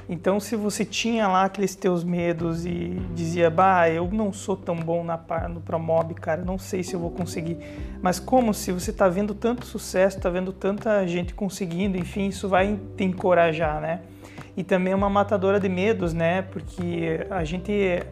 [0.09, 4.75] Então, se você tinha lá aqueles teus medos e dizia, bah, eu não sou tão
[4.75, 7.57] bom na, par- no Promob, cara, não sei se eu vou conseguir.
[8.01, 12.47] Mas como se você tá vendo tanto sucesso, tá vendo tanta gente conseguindo, enfim, isso
[12.47, 13.99] vai te encorajar, né?
[14.57, 16.41] E também é uma matadora de medos, né?
[16.41, 18.03] Porque a gente,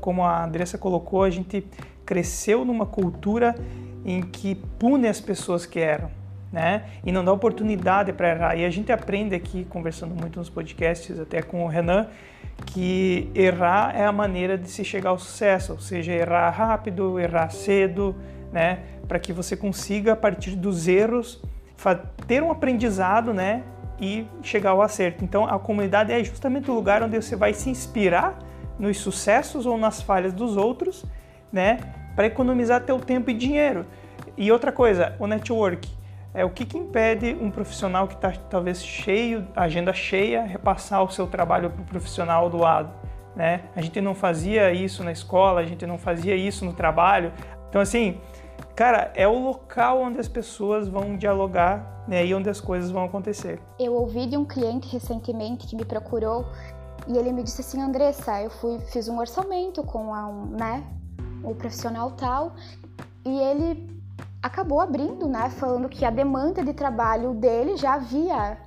[0.00, 1.66] como a Andressa colocou, a gente
[2.06, 3.56] cresceu numa cultura
[4.04, 6.08] em que pune as pessoas que erram,
[6.52, 6.84] né?
[7.04, 8.56] E não dá oportunidade para errar.
[8.56, 12.06] E a gente aprende aqui, conversando muito nos podcasts, até com o Renan,
[12.64, 17.50] que errar é a maneira de se chegar ao sucesso, ou seja, errar rápido, errar
[17.50, 18.14] cedo,
[18.52, 18.84] né?
[19.08, 21.42] Para que você consiga, a partir dos erros,
[22.28, 23.64] ter um aprendizado, né?
[24.00, 25.24] E chegar ao acerto.
[25.24, 28.38] Então, a comunidade é justamente o lugar onde você vai se inspirar
[28.78, 31.04] nos sucessos ou nas falhas dos outros,
[31.52, 31.80] né?
[32.14, 33.84] Para economizar teu tempo e dinheiro.
[34.36, 35.88] E outra coisa, o network.
[36.32, 41.10] é o que, que impede um profissional que está talvez cheio, agenda cheia, repassar o
[41.10, 42.92] seu trabalho para o profissional do lado.
[43.34, 43.62] Né?
[43.74, 47.32] A gente não fazia isso na escola, a gente não fazia isso no trabalho.
[47.68, 48.20] Então, assim,
[48.78, 53.06] cara, é o local onde as pessoas vão dialogar né, e onde as coisas vão
[53.06, 53.60] acontecer.
[53.76, 56.46] Eu ouvi de um cliente recentemente que me procurou
[57.08, 60.84] e ele me disse assim, Andressa, eu fui, fiz um orçamento com a, um, né,
[61.42, 62.52] o profissional tal
[63.26, 64.00] e ele
[64.40, 68.58] acabou abrindo, né, falando que a demanda de trabalho dele já havia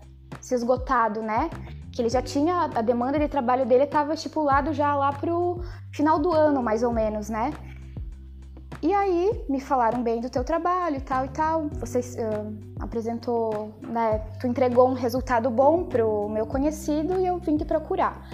[0.42, 1.50] se esgotado, né?
[1.94, 5.62] Que ele já tinha a demanda de trabalho dele estava estipulado já lá pro
[5.94, 7.54] final do ano, mais ou menos, né?
[8.82, 11.68] E aí me falaram bem do teu trabalho e tal e tal.
[11.80, 14.20] Você uh, apresentou, né?
[14.40, 18.28] Tu entregou um resultado bom pro meu conhecido e eu vim te procurar.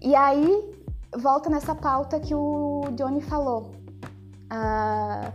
[0.00, 0.74] E aí
[1.16, 3.72] volta nessa pauta que o Johnny falou.
[4.52, 5.32] Uh,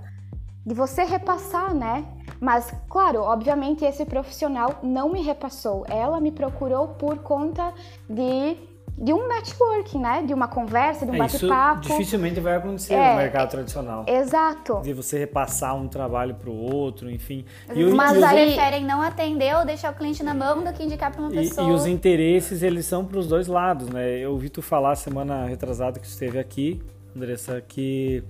[0.68, 2.06] de você repassar, né?
[2.42, 5.86] Mas, claro, obviamente esse profissional não me repassou.
[5.88, 7.74] Ela me procurou por conta
[8.10, 8.58] de,
[8.98, 10.24] de um networking, né?
[10.26, 11.82] De uma conversa, de um É, bate-papo.
[11.82, 14.04] dificilmente vai acontecer É, no mercado tradicional.
[14.08, 14.82] Exato.
[14.82, 17.46] De você repassar um trabalho para o outro, enfim.
[17.76, 20.64] E, o- Mas e os- aí- preferem não atender ou deixar o cliente na mão
[20.64, 21.70] do que indicar para uma E, pessoa.
[21.70, 24.18] e os interesses, eles são para os dois lados, né?
[24.18, 26.82] Eu ouvi tu falar semana retrasada que esteve aqui,
[27.16, 28.24] Andressa, que,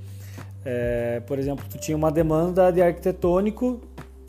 [0.66, 3.80] é, por exemplo, tu tinha uma demanda de arquitetônico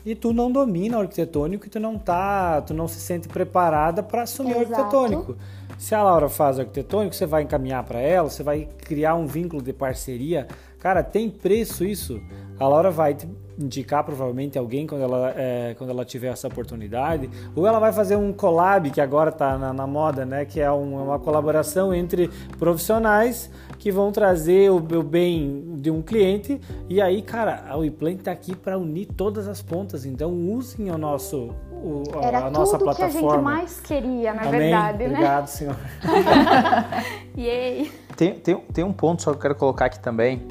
[0.05, 4.01] e tu não domina o arquitetônico e tu não tá, tu não se sente preparada
[4.01, 4.81] para assumir o Exato.
[4.81, 5.35] arquitetônico.
[5.79, 9.61] Se a Laura faz arquitetônico, você vai encaminhar para ela, você vai criar um vínculo
[9.61, 10.45] de parceria.
[10.77, 12.19] Cara, tem preço isso.
[12.59, 13.15] A Laura vai
[13.57, 18.17] indicar provavelmente alguém quando ela, é, quando ela tiver essa oportunidade, ou ela vai fazer
[18.17, 20.43] um collab que agora está na, na moda, né?
[20.43, 26.01] Que é um- uma colaboração entre profissionais que vão trazer o, o bem de um
[26.01, 26.59] cliente.
[26.89, 30.05] E aí, cara, a WePlan está aqui para unir todas as pontas.
[30.05, 31.53] Então, usem o nosso,
[31.83, 33.31] o, a- Era a nossa tudo que a plataforma.
[33.35, 34.51] gente mais queria, na Amém.
[34.59, 35.05] verdade, né?
[35.09, 35.75] Obrigado, senhor.
[37.37, 37.91] Yay!
[38.15, 40.47] Tem, tem, tem um ponto só que eu quero colocar aqui também,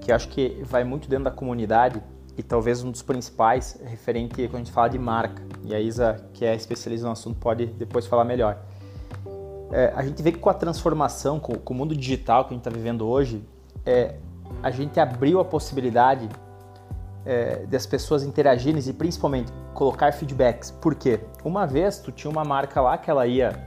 [0.00, 2.02] que eu acho que vai muito dentro da comunidade
[2.36, 5.42] e talvez um dos principais referente quando a gente fala de marca.
[5.64, 8.58] E a Isa, que é especialista no assunto, pode depois falar melhor.
[9.72, 12.56] É, a gente vê que com a transformação, com, com o mundo digital que a
[12.56, 13.44] gente está vivendo hoje,
[13.84, 14.14] é,
[14.62, 16.28] a gente abriu a possibilidade
[17.24, 20.70] é, das pessoas interagirem e principalmente colocar feedbacks.
[20.70, 21.20] Por quê?
[21.44, 23.64] Uma vez tu tinha uma marca lá que ela ia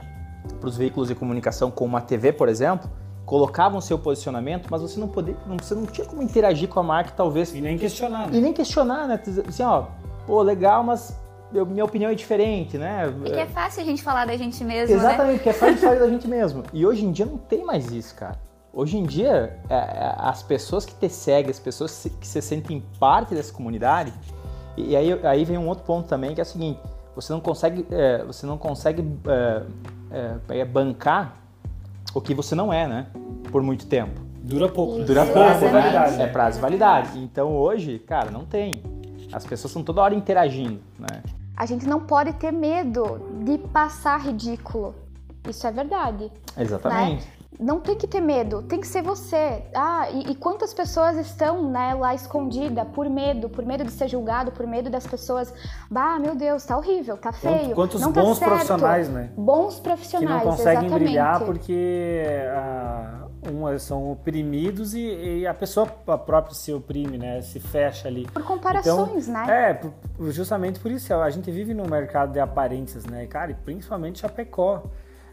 [0.60, 2.90] para os veículos de comunicação como uma TV, por exemplo,
[3.24, 6.82] colocavam seu posicionamento, mas você não podia, não, você não tinha como interagir com a
[6.82, 8.36] marca, talvez E nem questionar, né?
[8.36, 9.20] e nem questionar, né?
[9.48, 9.84] Assim, ó,
[10.26, 11.18] pô, legal, mas
[11.52, 13.04] eu- minha opinião é diferente, né?
[13.24, 15.00] E que é fácil a gente falar da gente mesmo, né?
[15.00, 16.62] Exatamente, porque é fácil de falar da gente mesmo.
[16.72, 18.36] E hoje em dia não tem mais isso, cara.
[18.76, 22.82] Hoje em dia, é, é, as pessoas que te seguem, as pessoas que se sentem
[22.98, 24.12] parte dessa comunidade,
[24.76, 26.80] e, aí, aí vem um outro ponto também, que é o seguinte,
[27.14, 29.62] você não consegue, é, você não consegue é,
[30.10, 31.36] é, é, bancar
[32.12, 33.06] o que você não é, né?
[33.52, 34.20] Por muito tempo.
[34.42, 35.04] Dura pouco.
[35.04, 37.18] Dura pouco, Validade, é prazo de validade.
[37.18, 38.82] Então hoje, cara, não tem.
[39.32, 41.22] As pessoas estão toda hora interagindo, né?
[41.56, 44.96] A gente não pode ter medo de passar ridículo.
[45.48, 46.30] Isso é verdade.
[46.58, 47.24] Exatamente.
[47.58, 49.62] Não tem que ter medo, tem que ser você.
[49.74, 54.08] Ah, e, e quantas pessoas estão né, lá escondidas por medo, por medo de ser
[54.08, 55.54] julgado, por medo das pessoas.
[55.90, 57.74] Bah, meu Deus, tá horrível, tá feio.
[57.74, 59.30] Quantos não tá bons certo." profissionais, né?
[59.36, 61.04] Bons que profissionais, não conseguem exatamente.
[61.04, 67.40] brilhar porque ah, umas são oprimidos e, e a pessoa própria se oprime, né?
[67.42, 68.26] Se fecha ali.
[68.32, 69.46] Por comparações, né?
[69.48, 71.14] É, justamente por isso.
[71.14, 73.26] A gente vive num mercado de aparências, né?
[73.26, 74.82] Cara, e principalmente Chapecó.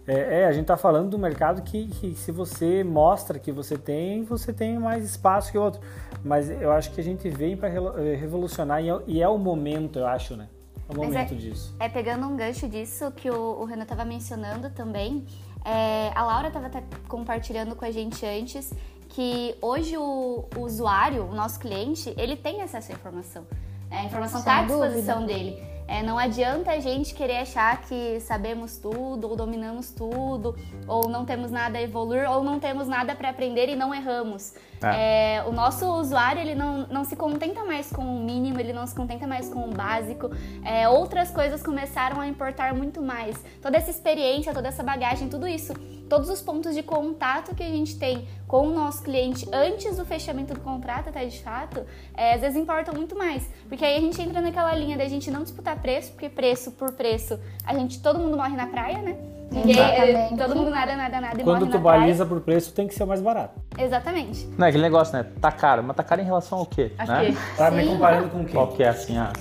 [0.07, 3.77] É, é, a gente tá falando do mercado que, que se você mostra que você
[3.77, 5.79] tem, você tem mais espaço que outro.
[6.23, 9.99] Mas eu acho que a gente veio para revolucionar e é, e é o momento,
[9.99, 10.47] eu acho, né?
[10.89, 11.75] É o Mas momento é- disso.
[11.79, 15.25] É, pegando um gancho disso que o, o Renan estava mencionando também,
[15.63, 16.69] é, a Laura estava
[17.07, 18.73] compartilhando com a gente antes
[19.09, 23.45] que hoje o, o usuário, o nosso cliente, ele tem acesso à informação.
[23.89, 24.87] É, a informação Sem está à dúvida.
[24.87, 25.70] disposição dele.
[25.87, 30.55] É, não adianta a gente querer achar que sabemos tudo, ou dominamos tudo,
[30.87, 34.53] ou não temos nada a evoluir, ou não temos nada para aprender e não erramos.
[34.83, 38.87] É, o nosso usuário ele não, não se contenta mais com o mínimo, ele não
[38.87, 40.31] se contenta mais com o básico.
[40.63, 43.37] É, outras coisas começaram a importar muito mais.
[43.61, 45.73] Toda essa experiência, toda essa bagagem, tudo isso,
[46.11, 50.03] todos os pontos de contato que a gente tem com o nosso cliente antes do
[50.03, 51.85] fechamento do contrato, até de fato,
[52.17, 53.49] é, às vezes importam muito mais.
[53.69, 56.91] Porque aí a gente entra naquela linha da gente não disputar preço, porque preço por
[56.91, 59.15] preço, a gente, todo mundo morre na praia, né?
[59.49, 60.37] Ninguém, Exatamente.
[60.37, 62.01] todo mundo nada, nada, nada e Quando morre tu na praia.
[62.01, 63.61] baliza por preço, tem que ser o mais barato.
[63.77, 64.45] Exatamente.
[64.57, 65.25] Não é aquele negócio, né?
[65.39, 66.91] Tá caro, mas tá caro em relação ao quê?
[66.97, 67.25] Acho né?
[67.27, 68.53] que Tá me comparando com quem?
[68.53, 69.31] Qual que é assim, ah,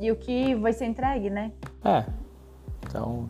[0.00, 1.52] e o que vai ser entregue, né?
[1.84, 2.04] É.
[2.84, 3.28] Então,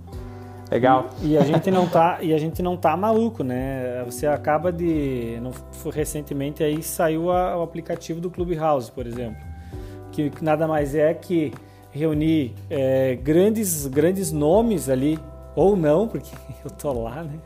[0.72, 1.10] legal.
[1.22, 4.02] E a gente não tá, e a gente não tá maluco, né?
[4.06, 5.52] Você acaba de, não,
[5.90, 9.42] recentemente aí saiu a, o aplicativo do Clubhouse, por exemplo,
[10.10, 11.52] que nada mais é que
[11.90, 15.18] reunir é, grandes, grandes nomes ali
[15.54, 16.30] ou não, porque
[16.64, 17.38] eu tô lá, né?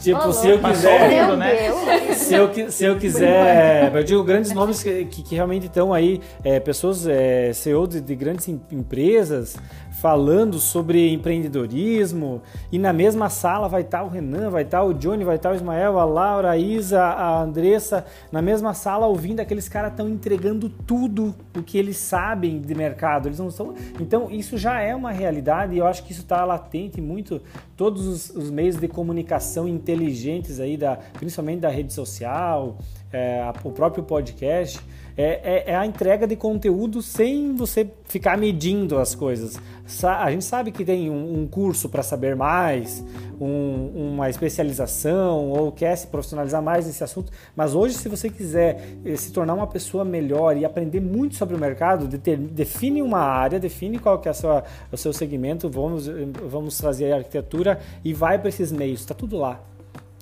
[0.00, 1.36] tipo, se eu quiser.
[1.36, 1.72] Né?
[2.14, 3.94] Se eu, se eu quiser.
[3.94, 8.00] Eu digo grandes nomes que, que, que realmente estão aí, é, pessoas, é, CEO de,
[8.00, 9.56] de grandes empresas,
[10.04, 12.42] falando sobre empreendedorismo.
[12.70, 15.54] E na mesma sala vai estar o Renan, vai estar o Johnny, vai estar o
[15.54, 18.04] Ismael, a Laura, a Isa, a Andressa.
[18.30, 23.28] Na mesma sala ouvindo aqueles caras estão entregando tudo o que eles sabem de mercado.
[23.28, 23.72] Eles não são.
[23.98, 27.40] Então, isso já é uma realidade e eu acho que isso está latente muito
[27.74, 32.76] todos os, os, meios de comunicação inteligentes aí, da, principalmente da rede social,
[33.10, 34.78] é, o próprio podcast,
[35.16, 39.60] é, é, é, a entrega de conteúdo sem você ficar medindo as coisas.
[40.02, 43.04] A gente sabe que tem um, um curso para saber mais,
[43.40, 48.98] um, uma especialização ou quer se profissionalizar mais nesse assunto, mas hoje, se você quiser
[49.04, 53.60] eh, se tornar uma pessoa melhor e aprender muito sobre o mercado, define uma área,
[53.60, 56.08] define qual que é sua, o seu segmento, vamos,
[56.48, 59.60] vamos trazer a arquitetura e vai para esses meios, está tudo lá.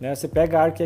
[0.02, 0.16] Né?
[0.16, 0.80] Você pega a Arc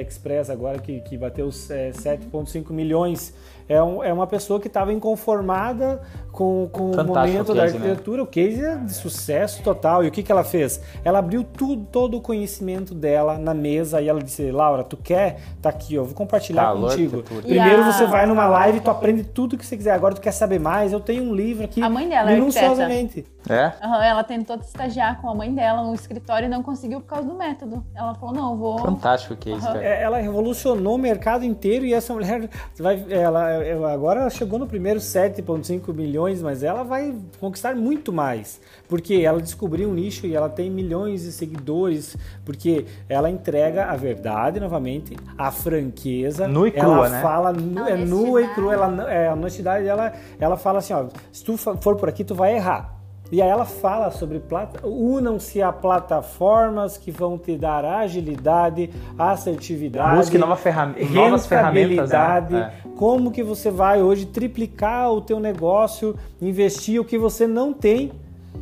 [0.00, 3.34] Express agora, que, que bateu é, 7,5 milhões
[3.68, 7.62] é, um, é uma pessoa que estava inconformada com, com o momento case, da né?
[7.62, 8.16] arquitetura.
[8.18, 8.22] Né?
[8.22, 10.04] O case é de sucesso total.
[10.04, 10.82] E o que, que ela fez?
[11.02, 15.40] Ela abriu tudo, todo o conhecimento dela na mesa e ela disse: Laura, tu quer?
[15.62, 17.22] Tá aqui, eu vou compartilhar tá, contigo.
[17.22, 17.92] Primeiro a...
[17.92, 19.92] você vai numa live, tu aprende tudo que você quiser.
[19.92, 20.92] Agora tu quer saber mais?
[20.92, 21.82] Eu tenho um livro aqui.
[21.82, 23.24] A mãe dela é minuciosamente.
[23.48, 23.72] É?
[23.86, 27.28] Uhum, ela tentou estagiar com a mãe dela no escritório e não conseguiu por causa
[27.28, 27.84] do método.
[27.94, 28.78] Ela falou: não, vou.
[28.78, 29.72] Fantástico o case, uhum.
[29.72, 29.84] cara.
[29.84, 32.48] Ela revolucionou o mercado inteiro e essa mulher
[32.78, 38.60] vai, ela agora ela chegou no primeiro 7,5 milhões, mas ela vai conquistar muito mais,
[38.88, 43.96] porque ela descobriu um nicho e ela tem milhões de seguidores, porque ela entrega a
[43.96, 46.48] verdade novamente, a franqueza.
[46.48, 47.22] Nu e crua, ela né?
[47.22, 51.06] fala nu, é nua e crua, ela, é, a honestidade dela, ela fala assim, ó,
[51.32, 53.03] se tu for por aqui, tu vai errar.
[53.34, 54.40] E aí ela fala sobre
[54.84, 62.72] unam-se a plataformas que vão te dar agilidade, assertividade, Busque nova ferram novas ferramentas, né?
[62.84, 62.88] é.
[62.96, 68.12] como que você vai hoje triplicar o teu negócio, investir o que você não tem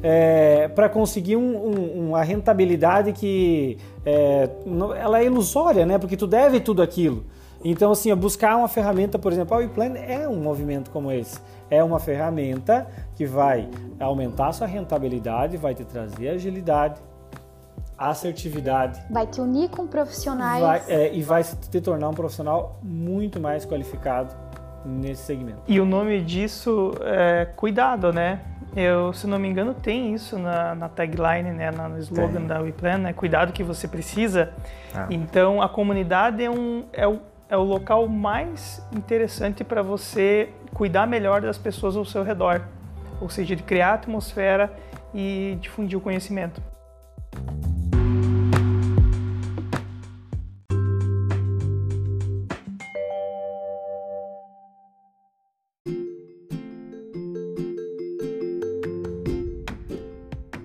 [0.03, 4.49] é, para conseguir um, um, uma rentabilidade que é,
[4.99, 5.99] ela é ilusória, né?
[5.99, 7.27] Porque tu deve tudo aquilo.
[7.63, 11.39] Então, assim, buscar uma ferramenta, por exemplo, a WePlan é um movimento como esse
[11.73, 13.67] é uma ferramenta que vai
[13.99, 17.01] aumentar a sua rentabilidade, vai te trazer agilidade,
[17.97, 19.03] assertividade.
[19.11, 20.63] Vai te unir com profissionais.
[20.63, 24.35] Vai, é, e vai te tornar um profissional muito mais qualificado
[24.85, 25.63] nesse segmento.
[25.67, 28.41] E o nome disso é cuidado, né?
[28.77, 32.47] Eu, se não me engano, tem isso na, na tagline, né, no slogan tem.
[32.49, 33.13] da WePlan, né?
[33.15, 34.53] Cuidado que você precisa.
[34.95, 35.07] Ah.
[35.11, 37.19] Então, a comunidade é, um, é, o,
[37.49, 42.63] é o local mais interessante para você cuidar melhor das pessoas ao seu redor,
[43.21, 44.73] ou seja, de criar atmosfera
[45.15, 46.61] e difundir o conhecimento.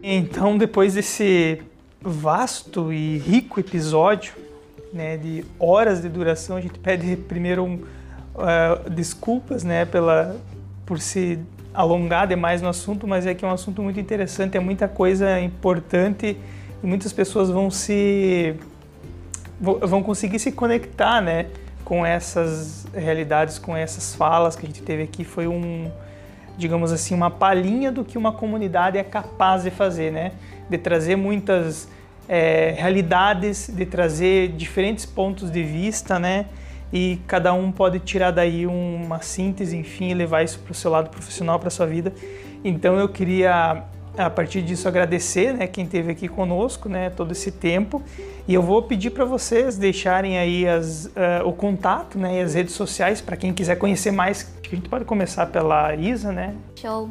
[0.10, 1.62] Então, depois desse
[2.01, 4.34] vasto e rico episódio,
[4.93, 7.84] né, de horas de duração, a gente pede primeiro um,
[8.38, 10.36] uh, desculpas, né, pela
[10.86, 11.38] por se
[11.74, 15.40] alongar demais no assunto, mas é que é um assunto muito interessante, é muita coisa
[15.40, 16.38] importante
[16.82, 18.56] e muitas pessoas vão se
[19.60, 21.48] vão conseguir se conectar, né,
[21.84, 25.24] com essas realidades, com essas falas que a gente teve aqui.
[25.24, 25.92] Foi um,
[26.58, 30.34] digamos assim, uma palhinha do que uma comunidade é capaz de fazer, né,
[30.70, 31.88] de trazer muitas
[32.30, 36.46] é, realidades, de trazer diferentes pontos de vista, né,
[36.92, 40.90] e cada um pode tirar daí uma síntese, enfim, e levar isso para o seu
[40.92, 42.14] lado profissional, para sua vida.
[42.64, 43.84] Então eu queria
[44.18, 48.02] a partir disso agradecer, né, quem esteve aqui conosco, né, todo esse tempo.
[48.48, 52.56] E eu vou pedir para vocês deixarem aí as, uh, o contato, né, e as
[52.56, 54.52] redes sociais para quem quiser conhecer mais.
[54.66, 56.56] A gente pode começar pela Isa, né?
[56.76, 57.10] Show.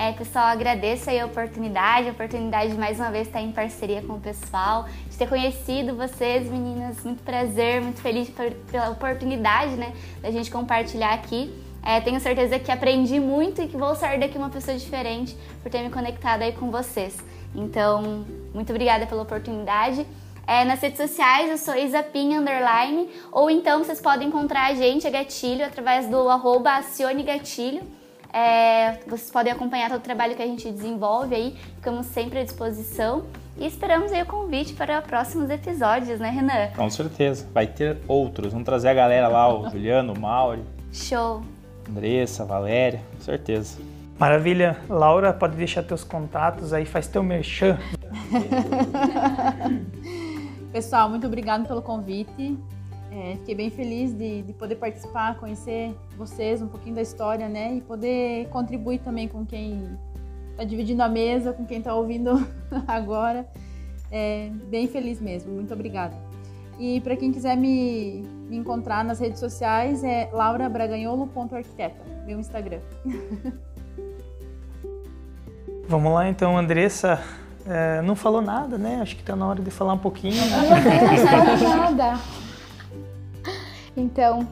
[0.00, 4.00] É, pessoal, agradeço aí a oportunidade, a oportunidade de mais uma vez estar em parceria
[4.00, 7.02] com o pessoal, de ter conhecido vocês, meninas.
[7.02, 8.30] Muito prazer, muito feliz
[8.70, 9.92] pela oportunidade, né,
[10.22, 11.52] da gente compartilhar aqui.
[11.84, 15.68] É, tenho certeza que aprendi muito e que vou sair daqui uma pessoa diferente por
[15.68, 17.16] ter me conectado aí com vocês.
[17.52, 18.24] Então,
[18.54, 20.06] muito obrigada pela oportunidade.
[20.46, 25.08] É, nas redes sociais eu sou Isapin Underline, ou então vocês podem encontrar a gente,
[25.08, 27.97] a Gatilho, através do arroba Acione Gatilho.
[28.32, 32.44] É, vocês podem acompanhar todo o trabalho que a gente desenvolve aí, ficamos sempre à
[32.44, 33.24] disposição.
[33.56, 36.68] E esperamos aí o convite para próximos episódios, né, Renan?
[36.76, 37.48] Com certeza.
[37.52, 38.52] Vai ter outros.
[38.52, 40.62] Vamos trazer a galera lá, o Juliano, o Mauri,
[40.92, 41.42] Show!
[41.88, 43.78] Andressa, Valéria, com certeza.
[44.18, 44.76] Maravilha.
[44.88, 47.78] Laura, pode deixar teus contatos aí, faz teu merchan.
[50.72, 52.56] Pessoal, muito obrigado pelo convite.
[53.10, 57.76] É, fiquei bem feliz de, de poder participar, conhecer vocês, um pouquinho da história, né?
[57.76, 59.98] E poder contribuir também com quem
[60.50, 62.46] está dividindo a mesa, com quem está ouvindo
[62.86, 63.48] agora.
[64.10, 65.52] É, bem feliz mesmo.
[65.52, 66.16] Muito obrigada.
[66.78, 72.80] E para quem quiser me, me encontrar nas redes sociais é laurabraganholo.arquiteta, meu Instagram.
[75.88, 77.20] Vamos lá então, Andressa.
[77.66, 79.00] É, não falou nada, né?
[79.00, 80.34] Acho que tá na hora de falar um pouquinho.
[80.34, 80.56] Né?
[81.20, 82.20] Não falou nada.
[83.98, 84.46] Então,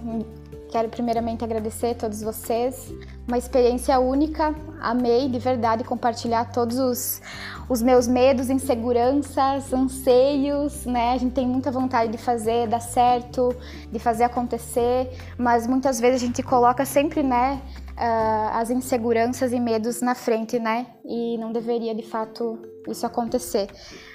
[0.71, 2.93] quero primeiramente agradecer a todos vocês.
[3.27, 4.55] Uma experiência única.
[4.81, 7.23] Amei de verdade compartilhar todos os,
[7.69, 11.13] os meus medos, inseguranças, anseios, né?
[11.13, 13.55] A gente tem muita vontade de fazer dar certo,
[13.91, 17.61] de fazer acontecer, mas muitas vezes a gente coloca sempre, né,
[17.93, 20.87] uh, as inseguranças e medos na frente, né?
[21.05, 23.69] E não deveria de fato isso acontecer.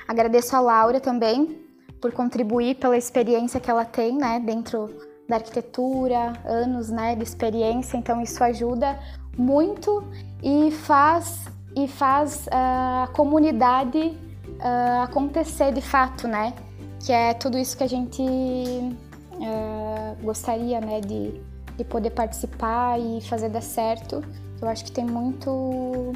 [0.08, 1.60] Agradeço a Laura também
[2.02, 7.98] por contribuir pela experiência que ela tem, né, dentro da arquitetura, anos, né, de experiência.
[7.98, 9.00] Então isso ajuda
[9.38, 10.04] muito
[10.44, 16.54] e faz e faz uh, a comunidade uh, acontecer de fato, né?
[17.00, 21.42] Que é tudo isso que a gente uh, gostaria, né, de,
[21.78, 24.22] de poder participar e fazer dar certo.
[24.62, 26.12] Eu acho que tem muito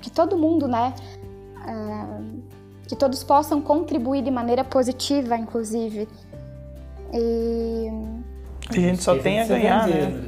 [0.00, 0.94] que todo mundo, né,
[2.88, 6.08] que todos possam contribuir de maneira positiva, inclusive.
[7.12, 7.90] E
[8.70, 10.20] a gente só tem a ganhar, vender, né?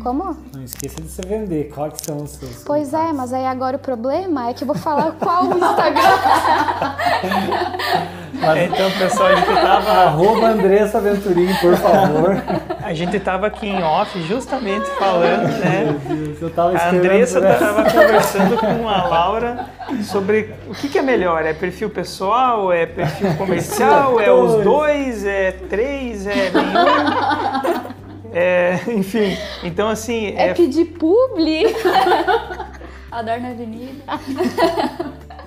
[0.00, 0.36] Como?
[0.54, 1.72] Não esqueça de se vender.
[1.74, 3.16] Quais são os seus Pois é, contatos?
[3.16, 6.02] mas aí agora o problema é que eu vou falar qual o Instagram.
[8.40, 12.36] É, então, pessoal, a gente tava, Arroba Andressa Venturim, por favor.
[12.82, 15.98] a gente tava aqui em off justamente falando, né?
[16.06, 19.66] Meu Deus, eu tava A Andressa estava conversando com a Laura
[20.04, 25.26] sobre o que, que é melhor, é perfil pessoal, é perfil comercial, é os dois,
[25.26, 27.87] é três, é nenhum.
[28.32, 31.64] É, enfim, então assim, É é, pedir publi.
[33.10, 34.04] Adoro na avenida.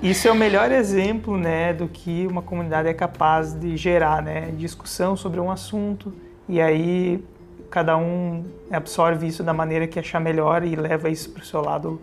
[0.01, 4.51] isso é o melhor exemplo né, do que uma comunidade é capaz de gerar, né?
[4.57, 6.11] Discussão sobre um assunto
[6.49, 7.23] e aí
[7.69, 11.61] cada um absorve isso da maneira que achar melhor e leva isso para o seu
[11.61, 12.01] lado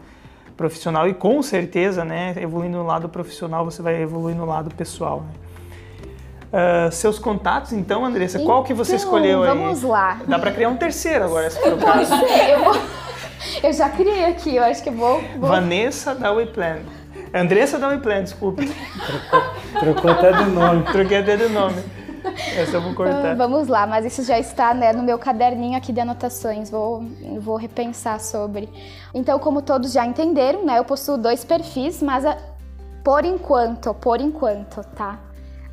[0.57, 5.20] profissional e com certeza, né, evoluindo no lado profissional, você vai evoluir no lado pessoal.
[5.20, 5.48] Né?
[6.53, 9.49] Ah, seus contatos, então, Andressa, qual que você Então, escolheu aí?
[9.49, 10.19] Vamos lá.
[10.27, 12.13] Dá para criar um terceiro agora, se for o caso.
[12.15, 12.81] Eu, vou-
[13.63, 15.21] eu já criei aqui, eu acho que eu vou.
[15.39, 15.49] vou...
[15.51, 16.79] Vanessa da WePlan.
[17.35, 18.73] Andressa da WePlan, desculpe.
[19.79, 20.83] Trocou até de nome.
[20.85, 21.83] Troquei até de nome.
[22.57, 23.37] Essa eu vou Então, cortar.
[23.37, 27.05] vamos lá, mas isso já está né, no meu caderninho aqui de anotações, vou,
[27.41, 28.69] vou repensar sobre.
[29.15, 32.37] Então, como todos já entenderam, né, eu possuo dois perfis, mas a-
[33.05, 35.19] por enquanto, por enquanto, tá?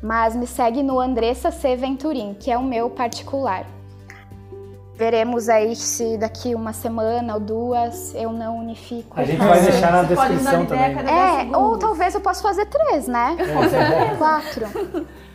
[0.06, 1.74] Mas me segue no Andressa C.
[1.74, 3.66] Venturim, que é o meu particular.
[4.94, 9.18] Veremos aí se daqui uma semana ou duas eu não unifico.
[9.18, 10.84] A gente vai deixar na Você descrição ideia também.
[10.84, 13.36] a cada 10 É, ou talvez eu possa fazer três, né?
[14.16, 14.66] Quatro.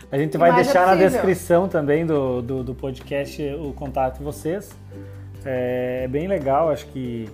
[0.09, 4.19] A gente vai Mas é deixar na descrição também do, do, do podcast o contato
[4.19, 4.71] de vocês.
[5.43, 7.29] É bem legal, acho que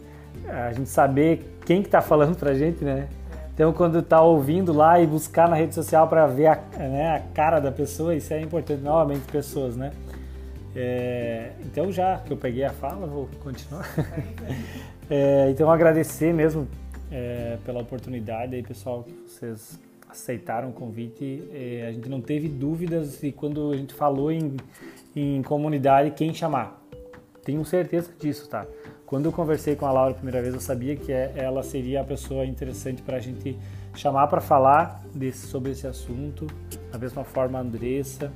[0.49, 3.07] a gente saber quem que tá falando pra gente, né?
[3.57, 7.19] Então, quando tá ouvindo lá e buscar na rede social para ver a, né, a
[7.33, 8.83] cara da pessoa, isso é importante.
[8.83, 9.93] Novamente, pessoas, né?
[10.75, 13.89] É, então, já que eu peguei a fala, vou continuar.
[15.09, 16.67] É, então, agradecer mesmo
[17.09, 19.79] é, pela oportunidade aí, pessoal, que vocês
[20.09, 21.47] aceitaram o convite.
[21.53, 24.57] É, a gente não teve dúvidas e quando a gente falou em,
[25.15, 26.83] em comunidade, quem chamar.
[27.41, 28.67] Tenho certeza disso, tá?
[29.07, 32.01] Quando eu conversei com a Laura a primeira vez, eu sabia que é- ela seria
[32.01, 33.57] a pessoa interessante para a gente
[33.95, 36.45] chamar para falar desse, sobre esse assunto.
[36.91, 38.29] Da mesma forma, a Andressa,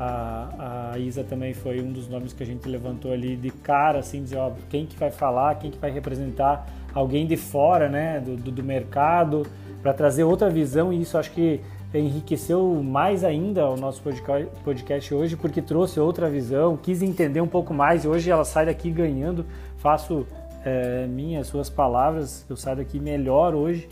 [0.00, 4.00] a, a Isa também foi um dos nomes que a gente levantou ali de cara,
[4.00, 8.18] assim, dizer, ó, quem que vai falar, quem que vai representar alguém de fora, né,
[8.18, 9.46] do, do, do mercado,
[9.80, 11.60] para trazer outra visão e isso acho que
[11.94, 17.48] enriqueceu mais ainda o nosso podca- podcast hoje, porque trouxe outra visão, quis entender um
[17.48, 19.44] pouco mais e hoje ela sai daqui ganhando,
[19.80, 20.26] faço
[20.64, 23.88] eh, minhas, suas palavras, eu saio daqui melhor hoje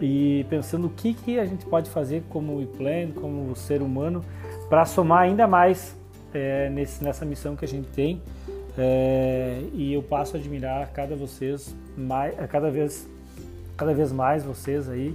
[0.00, 4.24] e pensando o que, que a gente pode fazer como plan, como ser humano,
[4.68, 5.96] para somar ainda mais
[6.34, 8.20] eh, nesse, nessa missão que a gente tem
[8.76, 13.06] É, e eu passo a admirar cada vocês mais, a cada vez,
[13.76, 15.14] cada vez mais vocês aí.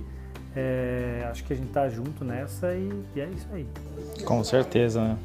[0.55, 3.65] É, acho que a gente tá junto nessa e, e, é isso aí.
[4.25, 5.17] Com certeza, né?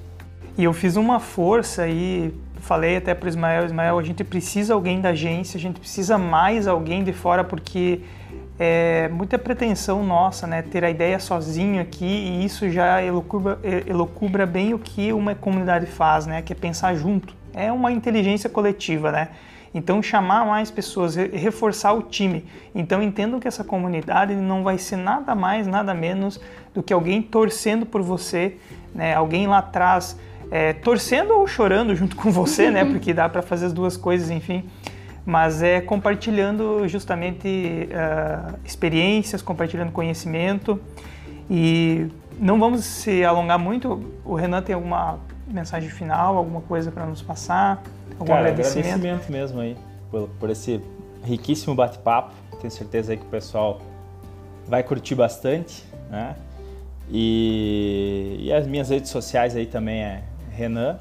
[0.56, 5.00] E eu fiz uma força e falei até para Ismael, Ismael, a gente precisa alguém
[5.00, 8.00] da agência, a gente precisa mais alguém de fora porque
[8.58, 10.62] é muita pretensão nossa, né?
[10.62, 15.86] Ter a ideia sozinho aqui e isso já elocubra, elocubra bem o que uma comunidade
[15.86, 16.40] faz, né?
[16.40, 17.34] Que é pensar junto.
[17.52, 19.28] É uma inteligência coletiva, né?
[19.74, 22.44] Então chamar mais pessoas, reforçar o time.
[22.74, 26.40] Então entendam que essa comunidade não vai ser nada mais, nada menos
[26.72, 28.56] do que alguém torcendo por você,
[28.94, 29.14] né?
[29.14, 30.16] Alguém lá atrás
[30.52, 32.84] é, torcendo ou chorando junto com você, né?
[32.86, 34.64] Porque dá para fazer as duas coisas, enfim
[35.24, 40.80] mas é compartilhando justamente uh, experiências, compartilhando conhecimento
[41.48, 42.08] e
[42.38, 44.02] não vamos se alongar muito.
[44.24, 47.82] O Renan tem alguma mensagem final, alguma coisa para nos passar?
[48.18, 48.86] Algum Cara, agradecimento?
[48.86, 49.76] agradecimento mesmo aí
[50.10, 50.80] por, por esse
[51.22, 52.34] riquíssimo bate-papo.
[52.60, 53.80] Tenho certeza aí que o pessoal
[54.66, 56.34] vai curtir bastante, né?
[57.10, 60.22] E, e as minhas redes sociais aí também é
[60.54, 60.98] Renan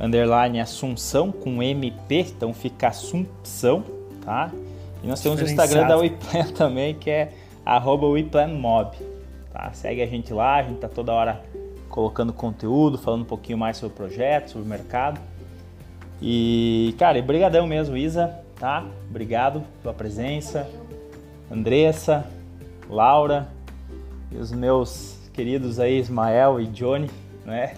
[0.00, 3.84] underline Assunção com MP, então fica Assunção,
[4.24, 4.50] tá?
[5.02, 7.32] E nós temos o Instagram da WePlan também, que é
[7.64, 8.96] arroba WePlanMob,
[9.52, 9.70] tá?
[9.72, 11.42] Segue a gente lá, a gente tá toda hora
[11.88, 15.20] colocando conteúdo, falando um pouquinho mais sobre o projeto, sobre o mercado.
[16.22, 18.86] E, cara, e brigadão mesmo, Isa, tá?
[19.08, 20.68] Obrigado pela presença.
[21.50, 22.26] Andressa,
[22.88, 23.48] Laura
[24.30, 27.10] e os meus queridos aí, Ismael e Johnny,
[27.44, 27.74] né?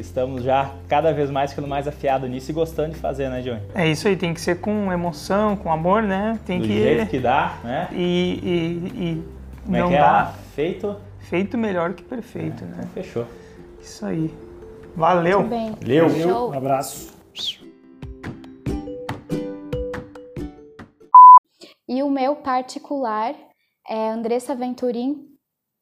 [0.00, 3.60] Estamos já cada vez mais ficando mais afiado nisso e gostando de fazer, né, Johnny?
[3.74, 6.38] É isso aí, tem que ser com emoção, com amor, né?
[6.46, 7.88] Tem Do que jeito que dá, né?
[7.92, 9.24] E, e, e
[9.64, 10.00] Como é não é que é?
[10.00, 10.34] dá.
[10.54, 10.96] Feito?
[11.20, 12.88] Feito melhor que perfeito, é, né?
[12.92, 13.26] Fechou.
[13.80, 14.34] Isso aí.
[14.96, 15.40] Valeu.
[15.40, 15.74] Muito bem.
[15.80, 16.10] Valeu.
[16.10, 16.50] Show.
[16.50, 17.14] Um abraço.
[21.88, 23.34] E o meu particular
[23.88, 25.29] é Andressa Venturim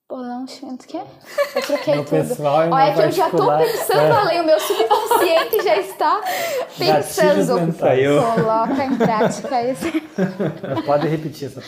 [0.08, 1.00] Pô, não, o quê?
[1.54, 2.10] Eu troquei Meu tudo.
[2.28, 4.10] pessoal e Olha meu que eu já tô pensando É.
[4.10, 6.20] além, o meu subconsciente já está
[6.78, 7.72] pensando.
[7.76, 10.00] Coloca em prática esse.
[10.86, 11.62] Pode repetir essa.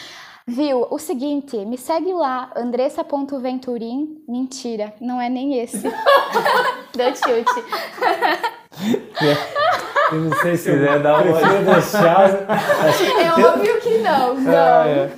[0.47, 0.87] Viu?
[0.91, 4.25] O seguinte, me segue lá, andressa.venturim.
[4.27, 5.83] Mentira, não é nem esse.
[6.97, 7.65] Deu chute.
[10.13, 12.31] Eu não sei se quiser dar uma- prefiro deixar.
[12.31, 14.53] É óbvio que não, não.
[14.57, 15.11] Ah, é.